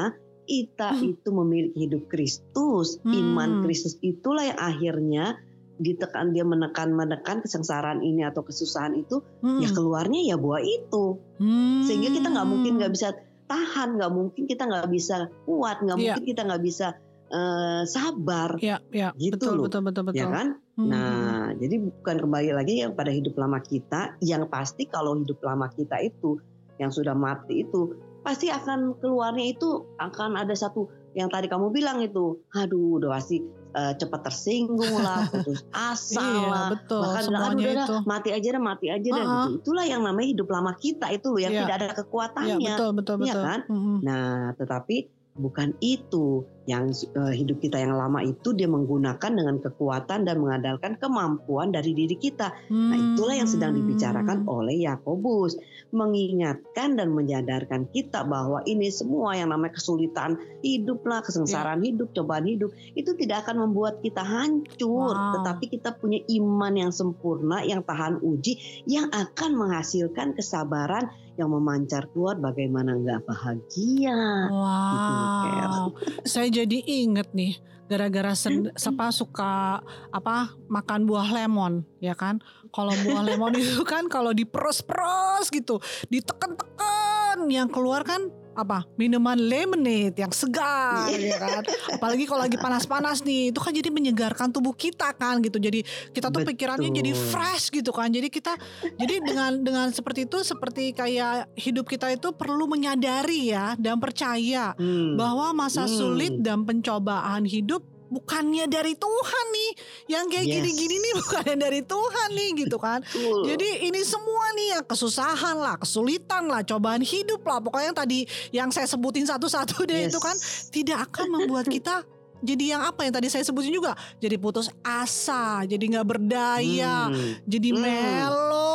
kita 0.49 0.97
Hmm. 0.97 1.13
itu 1.13 1.29
memiliki 1.29 1.77
hidup 1.85 2.09
Kristus, 2.09 2.97
Hmm. 3.05 3.13
iman 3.13 3.51
Kristus 3.61 4.01
itulah 4.01 4.49
yang 4.49 4.57
akhirnya 4.57 5.37
ditekan 5.79 6.35
dia 6.35 6.43
menekan 6.43 6.91
menekan 6.91 7.39
kesengsaraan 7.39 8.01
ini 8.01 8.25
atau 8.27 8.41
kesusahan 8.43 8.97
itu 8.97 9.21
Hmm. 9.39 9.61
ya 9.61 9.69
keluarnya 9.71 10.25
ya 10.25 10.35
buah 10.35 10.59
itu 10.59 11.21
Hmm. 11.37 11.85
sehingga 11.85 12.09
kita 12.11 12.27
nggak 12.33 12.47
mungkin 12.49 12.81
nggak 12.81 12.91
bisa 12.91 13.13
tahan, 13.45 13.95
nggak 13.95 14.11
mungkin 14.11 14.43
kita 14.45 14.65
nggak 14.65 14.89
bisa 14.89 15.29
kuat, 15.45 15.79
nggak 15.81 15.97
Iya. 15.97 16.03
mungkin 16.17 16.25
kita 16.25 16.41
nggak 16.49 16.63
bisa 16.65 16.87
eh, 17.29 17.85
sabar, 17.85 18.57
Ya, 18.57 18.81
ya, 18.89 19.13
gitu 19.13 19.37
betul, 19.37 19.53
loh, 19.53 19.69
betul, 19.69 19.85
betul, 19.85 20.03
betul. 20.09 20.17
ya 20.17 20.33
kan? 20.33 20.47
Hmm. 20.73 20.89
Nah, 20.89 21.53
jadi 21.61 21.77
bukan 21.77 22.25
kembali 22.25 22.57
lagi 22.57 22.81
yang 22.81 22.97
pada 22.97 23.13
hidup 23.13 23.37
lama 23.37 23.61
kita, 23.61 24.17
yang 24.25 24.49
pasti 24.49 24.89
kalau 24.89 25.13
hidup 25.13 25.37
lama 25.45 25.69
kita 25.69 26.01
itu 26.01 26.41
yang 26.81 26.89
sudah 26.89 27.13
mati 27.13 27.69
itu 27.69 27.93
pasti 28.21 28.47
akan 28.47 28.99
keluarnya 28.99 29.51
itu 29.51 29.69
akan 29.97 30.35
ada 30.35 30.53
satu 30.53 30.85
yang 31.11 31.27
tadi 31.27 31.47
kamu 31.47 31.69
bilang 31.69 31.99
itu, 31.99 32.37
aduh, 32.53 33.01
udah 33.01 33.17
pasti 33.17 33.41
eh, 33.69 33.93
cepat 33.97 34.29
tersinggung 34.29 34.93
lah, 34.95 35.25
putus 35.33 35.65
asa 35.69 36.21
Iya, 36.21 36.45
lah, 36.45 36.67
betul. 36.69 37.01
bahkan 37.01 37.23
bilang, 37.25 37.43
aduh 37.49 37.61
udah 37.65 37.87
mati 38.05 38.29
aja 38.29 38.47
dah, 38.53 38.61
mati 38.61 38.87
aja 38.87 39.09
dah. 39.09 39.17
Uh-uh. 39.19 39.33
gitu. 39.49 39.49
Itulah 39.61 39.85
yang 39.85 40.01
namanya 40.05 40.27
hidup 40.29 40.47
lama 40.47 40.71
kita 40.75 41.09
itu 41.09 41.27
loh, 41.29 41.41
yang 41.41 41.53
Iya. 41.53 41.61
tidak 41.65 41.75
ada 41.75 41.87
Ya, 41.87 41.95
kekuatannya. 41.97 42.57
betul, 42.77 42.89
betul, 42.93 43.15
Iya 43.19 43.33
betul. 43.33 43.43
kan? 43.45 43.59
Mm-mm. 43.67 43.97
Nah, 44.05 44.29
tetapi 44.53 44.95
bukan 45.39 45.71
itu 45.79 46.43
yang 46.67 46.91
eh, 46.93 47.33
hidup 47.33 47.63
kita 47.63 47.81
yang 47.81 47.97
lama 47.97 48.21
itu 48.21 48.53
dia 48.53 48.69
menggunakan 48.69 49.31
dengan 49.33 49.57
kekuatan 49.57 50.27
dan 50.27 50.37
mengandalkan 50.37 50.99
kemampuan 51.01 51.73
dari 51.73 51.97
diri 51.97 52.13
kita. 52.13 52.53
Nah, 52.69 52.93
itulah 52.93 53.33
yang 53.33 53.49
sedang 53.49 53.73
dibicarakan 53.73 54.45
Hmm. 54.45 54.53
oleh 54.53 54.75
Yakobus, 54.85 55.57
mengingatkan 55.89 56.93
dan 56.93 57.09
menyadarkan 57.09 57.89
kita 57.89 58.21
bahwa 58.21 58.61
ini 58.69 58.93
semua 58.93 59.33
yang 59.33 59.49
namanya 59.49 59.81
kesulitan 59.81 60.37
hiduplah, 60.61 61.25
kesengsaraan 61.25 61.81
hidup, 61.81 62.13
cobaan 62.13 62.45
hidup 62.45 62.69
itu 62.93 63.17
tidak 63.17 63.49
akan 63.49 63.65
membuat 63.65 64.03
kita 64.05 64.21
hancur, 64.21 65.15
Wow. 65.17 65.41
tetapi 65.41 65.73
kita 65.73 65.97
punya 65.97 66.21
iman 66.37 66.73
yang 66.77 66.91
sempurna, 66.93 67.65
yang 67.65 67.81
tahan 67.81 68.21
uji, 68.21 68.85
yang 68.85 69.09
akan 69.09 69.57
menghasilkan 69.57 70.37
kesabaran 70.37 71.09
yang 71.39 71.55
memancar 71.55 72.11
keluar 72.11 72.35
bagaimana 72.35 72.99
nggak 72.99 73.23
bahagia. 73.23 74.19
Ker. 74.51 74.51
Wow, 74.51 75.95
saya 76.27 76.51
jadi 76.51 76.83
inget 76.83 77.31
nih 77.31 77.55
gara-gara 77.89 78.37
sen- 78.37 78.69
apa 78.69 79.09
suka 79.09 79.81
apa 80.13 80.53
makan 80.69 81.07
buah 81.07 81.31
lemon 81.31 81.87
ya 82.03 82.13
kan? 82.13 82.43
Kalau 82.75 82.91
buah 82.91 83.23
lemon 83.23 83.55
itu 83.63 83.81
kan 83.87 84.11
kalau 84.11 84.35
diperos-peros 84.35 85.47
gitu, 85.49 85.79
diteken-teken 86.11 87.47
yang 87.47 87.71
keluar 87.71 88.03
kan 88.03 88.27
apa 88.59 88.83
minuman 88.95 89.35
lemonade 89.35 90.15
yang 90.15 90.29
segar 90.29 91.07
Iya. 91.07 91.31
ya 91.31 91.37
kan 91.37 91.63
apalagi 91.95 92.23
kalau 92.23 92.41
lagi 92.41 92.55
panas-panas 92.55 93.21
nih 93.21 93.49
itu 93.49 93.59
kan 93.59 93.71
jadi 93.71 93.89
menyegarkan 93.89 94.49
tubuh 94.49 94.73
kita 94.73 95.11
kan 95.13 95.39
gitu 95.39 95.57
jadi 95.57 95.79
kita 96.11 96.27
tuh 96.27 96.43
pikirannya 96.43 96.89
jadi 96.89 97.11
Betul. 97.11 97.27
fresh 97.29 97.65
gitu 97.69 97.89
kan 97.89 98.07
jadi 98.07 98.27
kita 98.27 98.53
jadi 98.95 99.15
dengan 99.21 99.51
dengan 99.59 99.87
seperti 99.89 100.25
itu 100.25 100.41
seperti 100.41 100.91
kayak 100.91 101.51
hidup 101.55 101.85
kita 101.85 102.09
itu 102.09 102.31
perlu 102.31 102.65
menyadari 102.65 103.49
ya 103.49 103.73
dan 103.75 103.97
percaya 103.97 104.75
Hmm. 104.75 105.15
bahwa 105.15 105.55
masa 105.55 105.83
Hmm. 105.83 105.91
sulit 105.91 106.33
dan 106.39 106.63
pencobaan 106.63 107.43
hidup 107.43 107.81
bukannya 108.09 108.65
dari 108.65 108.93
Tuhan 108.93 109.45
nih. 109.49 109.71
Yang 110.09 110.25
kayak 110.27 110.45
Yes. 110.45 110.53
gini-gini 110.57 110.95
nih 110.97 111.13
bukannya 111.21 111.55
dari 111.55 111.81
Tuhan 111.81 112.29
nih 112.31 112.49
gitu 112.59 112.77
kan. 112.77 112.99
Betul. 113.01 113.39
Jadi 113.47 113.69
ini 113.85 114.01
semua 114.01 114.45
nih 114.51 114.67
ya 114.69 114.79
kesusahan 114.81 115.55
lah, 115.55 115.75
kesulitan 115.77 116.43
lah, 116.45 116.61
cobaan 116.61 116.99
hidup 116.99 117.41
lah. 117.41 117.57
Pokoknya 117.57 117.87
yang 117.87 117.97
tadi 117.97 118.19
yang 118.49 118.69
saya 118.69 118.85
sebutin 118.85 119.23
satu-satu 119.23 119.85
deh 119.85 120.05
Yes. 120.05 120.11
itu 120.11 120.19
kan 120.19 120.35
tidak 120.69 120.99
akan 121.07 121.25
membuat 121.31 121.69
kita 121.71 122.01
jadi 122.39 122.71
yang 122.71 122.81
apa 122.81 123.03
yang 123.03 123.11
tadi 123.11 123.27
saya 123.27 123.43
sebutin 123.43 123.67
juga 123.69 123.91
jadi 124.15 124.39
putus 124.39 124.71
asa 124.79 125.67
jadi 125.67 125.83
nggak 125.91 126.07
berdaya 126.07 127.11
Hmm. 127.11 127.35
jadi 127.43 127.69
Hmm. 127.69 127.81
melo 127.83 128.68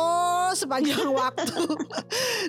sepanjang 0.53 1.09
waktu 1.23 1.65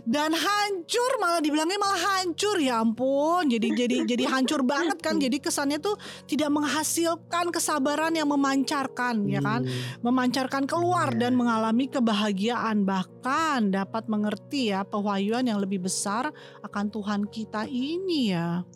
dan 0.05 0.35
hancur 0.35 1.11
malah 1.17 1.41
dibilangnya 1.41 1.81
malah 1.81 2.21
hancur 2.21 2.61
ya 2.61 2.83
ampun 2.83 3.49
jadi 3.49 3.73
jadi 3.73 3.97
jadi 4.05 4.25
hancur 4.29 4.61
banget 4.61 5.01
kan 5.01 5.17
jadi 5.17 5.41
kesannya 5.41 5.81
tuh 5.81 5.97
tidak 6.27 6.53
menghasilkan 6.53 7.49
kesabaran 7.49 8.13
yang 8.13 8.29
memancarkan 8.29 9.25
ya 9.27 9.41
kan 9.41 9.65
Hmm. 9.67 9.73
memancarkan 10.05 10.69
keluar 10.69 11.17
Iya. 11.17 11.27
dan 11.27 11.33
mengalami 11.39 11.89
kebahagiaan 11.89 12.85
bahkan 12.85 13.71
dapat 13.71 14.05
mengerti 14.07 14.71
ya 14.71 14.83
pewahyuan 14.83 15.47
yang 15.47 15.59
lebih 15.59 15.87
besar 15.87 16.29
akan 16.61 16.91
Tuhan 16.91 17.21
kita 17.31 17.65
ini 17.65 18.35
ya 18.35 18.67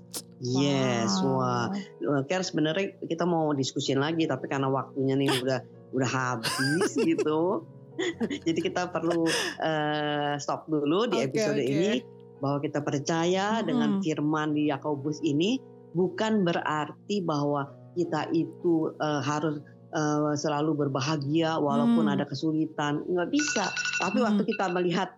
Yes, 0.41 1.21
wah. 1.21 1.69
Wah, 2.01 2.25
Ker 2.25 2.41
sebenarnya 2.41 2.97
kita 3.05 3.29
mau 3.29 3.53
diskusin 3.53 4.01
lagi 4.01 4.25
tapi 4.25 4.49
karena 4.49 4.73
waktunya 4.73 5.13
nih 5.13 5.29
udah 5.45 5.61
udah 5.93 6.11
habis 6.11 6.97
gitu. 6.97 7.67
Jadi 8.47 8.61
kita 8.61 8.89
perlu 8.89 9.25
eh, 9.61 10.35
stop 10.41 10.67
dulu 10.67 11.07
di 11.11 11.21
Oke, 11.21 11.27
episode 11.33 11.61
oke. 11.61 11.69
ini 11.69 11.93
bahwa 12.41 12.59
kita 12.65 12.81
percaya 12.81 13.61
dengan 13.61 14.01
Mm-mm. 14.01 14.05
firman 14.05 14.57
di 14.57 14.73
Yakobus 14.73 15.21
ini 15.21 15.61
bukan 15.93 16.47
berarti 16.47 17.21
bahwa 17.21 17.69
kita 17.93 18.31
itu 18.33 18.95
eh, 18.97 19.23
harus 19.23 19.61
eh, 19.91 20.35
selalu 20.39 20.87
berbahagia 20.87 21.59
walaupun 21.59 22.07
Hmm. 22.07 22.15
ada 22.17 22.25
kesulitan. 22.25 23.05
Nggak 23.05 23.31
bisa. 23.35 23.69
Tapi 24.01 24.19
Hmm. 24.23 24.27
waktu 24.33 24.43
kita 24.49 24.67
melihat 24.73 25.09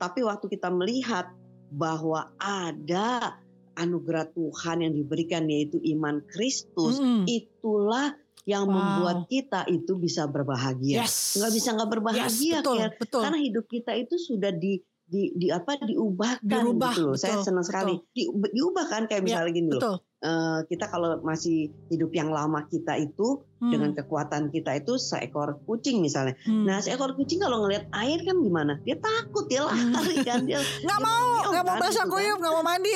tapi 0.00 0.24
waktu 0.24 0.48
kita 0.48 0.72
melihat 0.72 1.28
bahwa 1.70 2.32
ada 2.40 3.36
anugerah 3.76 4.32
Tuhan 4.32 4.80
yang 4.80 4.92
diberikan 4.96 5.44
yaitu 5.46 5.76
iman 5.96 6.24
Kristus 6.24 6.96
Mm-mm. 6.98 7.28
itulah 7.28 8.16
yang 8.44 8.64
Wow. 8.64 8.72
membuat 8.72 9.18
kita 9.26 9.68
itu 9.68 9.96
bisa 9.96 10.24
berbahagia. 10.24 11.04
yes 11.04 11.36
Nggak 11.36 11.52
bisa 11.52 11.68
nggak 11.76 11.86
yes 11.86 11.92
berbahagia 11.92 12.56
betul 12.60 12.76
Ker. 12.76 12.90
betul 12.96 13.22
karena 13.24 13.38
hidup 13.40 13.64
kita 13.66 13.92
itu 13.96 14.14
sudah 14.16 14.52
di 14.52 14.80
di, 15.10 15.34
di 15.34 15.50
apa 15.50 15.74
diubahkan 15.82 16.46
Dirubah, 16.46 16.94
gitu 16.94 17.00
loh. 17.02 17.16
Saya 17.18 17.42
betul, 17.42 17.46
senang 17.50 17.66
sekali. 17.66 17.94
Di, 18.14 18.30
diubah 18.30 18.86
kan 18.86 19.02
kayak 19.10 19.22
Ya, 19.22 19.42
misalnya 19.42 19.52
gini 19.52 19.68
loh. 19.74 19.98
Eh, 20.20 20.60
kita 20.64 20.84
kalau 20.86 21.16
masih 21.20 21.68
hidup 21.88 22.12
yang 22.12 22.28
lama 22.28 22.64
kita 22.66 22.96
itu 22.96 23.40
Hmm. 23.60 23.68
dengan 23.68 23.92
kekuatan 23.92 24.48
kita 24.48 24.72
itu 24.72 24.96
seekor 24.96 25.60
kucing 25.68 26.00
misalnya. 26.00 26.32
Hmm. 26.48 26.64
Nah, 26.64 26.80
seekor 26.80 27.12
kucing 27.12 27.44
kalau 27.44 27.60
ngelihat 27.60 27.92
air 27.92 28.16
kan 28.24 28.40
gimana? 28.40 28.80
Dia 28.88 28.96
takut, 28.96 29.52
dia 29.52 29.68
lari 29.68 30.16
kan 30.24 30.48
dia. 30.48 30.64
nggak 30.88 31.00
mau 31.04 31.44
nggak 31.52 31.64
mau 31.68 31.76
kan, 31.76 31.82
basah 31.84 31.92
gitu 31.92 32.08
kan. 32.08 32.24
kuyup 32.24 32.38
nggak 32.40 32.54
mau 32.56 32.64
mandi 32.64 32.88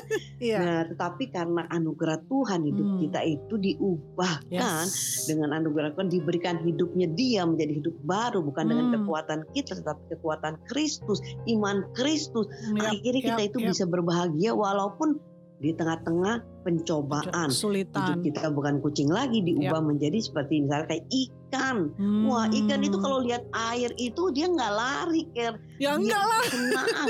iya 0.48 0.58
Nah, 0.64 0.82
tetapi 0.88 1.28
karena 1.28 1.68
anugerah 1.68 2.24
Tuhan 2.32 2.60
hidup 2.64 2.86
Hmm. 2.88 3.00
kita 3.04 3.20
itu 3.28 3.54
diubahkan 3.60 4.84
yes. 4.88 5.28
dengan 5.28 5.52
anugerah 5.52 5.92
Tuhan 5.92 6.08
diberikan 6.08 6.64
hidupnya 6.64 7.12
dia 7.12 7.44
menjadi 7.44 7.72
hidup 7.76 7.96
baru 8.00 8.40
bukan 8.40 8.64
dengan 8.66 8.86
Hmm. 8.88 8.94
kekuatan 9.04 9.40
kita 9.52 9.76
tetapi 9.76 10.16
kekuatan 10.16 10.56
Kristus, 10.64 11.20
iman 11.44 11.84
Kristus. 11.92 12.48
Yap, 12.72 12.88
Akhirnya 12.88 13.20
kita 13.36 13.42
yap, 13.44 13.48
itu 13.52 13.58
yap. 13.60 13.68
bisa 13.68 13.84
berbahagia 13.84 14.56
walaupun 14.56 15.20
di 15.60 15.72
tengah-tengah 15.72 16.55
pencobaan. 16.66 17.46
Hidup 17.46 17.54
kesulitan 17.54 18.18
kita 18.20 18.50
bukan 18.50 18.82
kucing 18.82 19.06
lagi 19.06 19.38
diubah 19.40 19.78
menjadi 19.80 20.18
seperti 20.18 20.66
misalnya 20.66 20.90
kayak 20.90 21.06
ikan. 21.06 21.76
Wah 22.26 22.50
ikan 22.50 22.80
itu 22.80 22.96
Hmm. 22.96 23.04
kalau 23.06 23.18
lihat 23.22 23.46
air 23.70 23.94
itu 23.96 24.22
dia 24.30 24.46
nggak 24.46 24.72
lari 24.72 25.22
Ker. 25.30 25.54
ya 25.76 25.92
dia 25.92 25.92
enggak 25.94 26.24
lah 26.24 26.44
Tenang, 26.48 27.08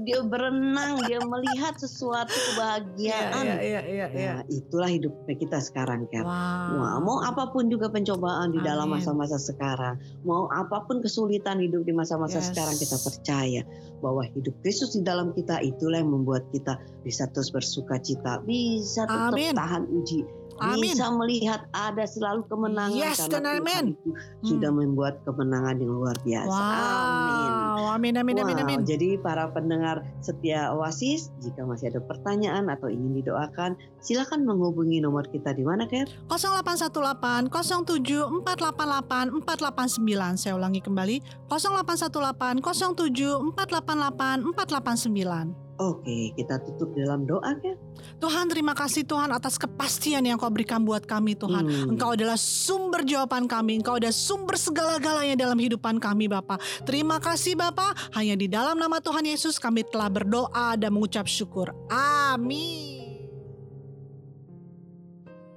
dia 0.00 0.20
berenang, 0.22 0.92
dia 1.02 1.18
melihat 1.20 1.74
sesuatu 1.76 2.30
kebahagiaan. 2.30 3.42
iya 3.42 3.56
iya 3.58 3.80
iya 3.82 4.06
iya 4.08 4.32
Nah, 4.34 4.44
itulah 4.48 4.86
hidup 4.88 5.10
kita 5.28 5.58
sekarang, 5.58 6.06
Ker. 6.08 6.22
wow 6.22 6.78
Wah, 6.78 6.96
mau 6.98 7.18
apa 7.20 7.50
pun 7.50 7.66
juga 7.66 7.90
pencobaan 7.90 8.50
di 8.50 8.62
dalam 8.62 8.86
masa-masa 8.88 9.34
sekarang, 9.34 9.98
mau 10.22 10.46
apa 10.48 10.86
pun 10.86 11.02
kesulitan 11.02 11.58
hidup 11.58 11.82
di 11.82 11.90
masa-masa 11.90 12.38
Yes. 12.38 12.54
sekarang, 12.54 12.76
kita 12.76 12.96
percaya 12.96 13.62
bahwa 13.98 14.22
hidup 14.28 14.54
Kristus 14.60 14.94
di 14.94 15.02
dalam 15.02 15.32
kita 15.32 15.58
itulah 15.60 15.98
yang 15.98 16.14
membuat 16.14 16.46
kita 16.50 16.76
bisa 17.02 17.26
terus 17.26 17.50
bersuka 17.50 17.98
cita, 17.98 18.38
bisa 18.40 18.93
tetap 19.02 19.34
Amin. 19.34 19.50
tahan 19.58 19.82
uji, 19.90 20.22
Amin. 20.62 20.94
bisa 20.94 21.10
melihat 21.10 21.66
ada 21.74 22.06
selalu 22.06 22.46
kemenangan 22.46 22.94
Yes, 22.94 23.26
karena 23.26 23.58
amin. 23.58 23.66
Tuhan 23.66 23.86
itu 23.90 24.10
sudah 24.46 24.70
membuat 24.70 25.14
kemenangan 25.26 25.82
yang 25.82 25.92
luar 25.98 26.14
biasa. 26.22 26.54
Amin. 26.54 27.50
Wow, 27.74 27.90
amin 27.98 28.14
amin 28.22 28.36
amin 28.38 28.54
Wow, 28.54 28.62
amin. 28.62 28.80
Jadi 28.86 29.18
para 29.18 29.50
pendengar 29.50 30.06
setia 30.22 30.70
Oasis, 30.70 31.34
jika 31.42 31.66
masih 31.66 31.90
ada 31.90 31.98
pertanyaan 32.06 32.70
atau 32.70 32.86
ingin 32.86 33.18
didoakan, 33.18 33.74
silakan 33.98 34.46
menghubungi 34.46 35.02
nomor 35.02 35.26
kita 35.26 35.50
di 35.50 35.66
mana, 35.66 35.90
Ker? 35.90 36.06
0818 36.30 37.50
07 37.50 38.46
488 38.46 39.42
489. 39.42 40.38
Saya 40.38 40.54
ulangi 40.54 40.78
kembali 40.78 41.18
0818 41.50 42.62
07 42.62 43.58
488 43.58 44.54
489. 44.54 45.63
Oke, 45.74 46.30
kita 46.38 46.62
tutup 46.62 46.94
dalam 46.94 47.26
doa, 47.26 47.50
Ker. 47.58 47.74
Tuhan 48.22 48.46
terima 48.46 48.78
kasih 48.78 49.02
Tuhan 49.02 49.34
atas 49.34 49.58
kepastian 49.58 50.22
yang 50.22 50.38
kau 50.38 50.46
berikan 50.46 50.86
buat 50.86 51.02
kami 51.02 51.34
Tuhan. 51.34 51.66
Hmm. 51.66 51.90
Engkau 51.98 52.14
adalah 52.14 52.38
sumber 52.38 53.02
jawaban 53.02 53.50
kami. 53.50 53.82
Engkau 53.82 53.98
adalah 53.98 54.14
sumber 54.14 54.54
segala-galanya 54.54 55.34
dalam 55.34 55.58
hidupan 55.58 55.98
kami 55.98 56.30
Bapa. 56.30 56.62
Terima 56.86 57.18
kasih 57.18 57.58
Bapa. 57.58 57.90
Hanya 58.14 58.38
di 58.38 58.46
dalam 58.46 58.78
nama 58.78 59.02
Tuhan 59.02 59.26
Yesus 59.26 59.58
kami 59.58 59.82
telah 59.90 60.06
berdoa 60.06 60.78
dan 60.78 60.94
mengucap 60.94 61.26
syukur. 61.26 61.74
Amin. 61.90 62.94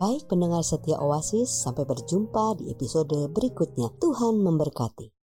Baik 0.01 0.29
pendengar 0.29 0.61
setia 0.61 0.97
Oasis, 1.01 1.49
sampai 1.49 1.85
berjumpa 1.85 2.57
di 2.61 2.69
episode 2.73 3.33
berikutnya. 3.33 3.89
Tuhan 3.97 4.45
memberkati. 4.45 5.13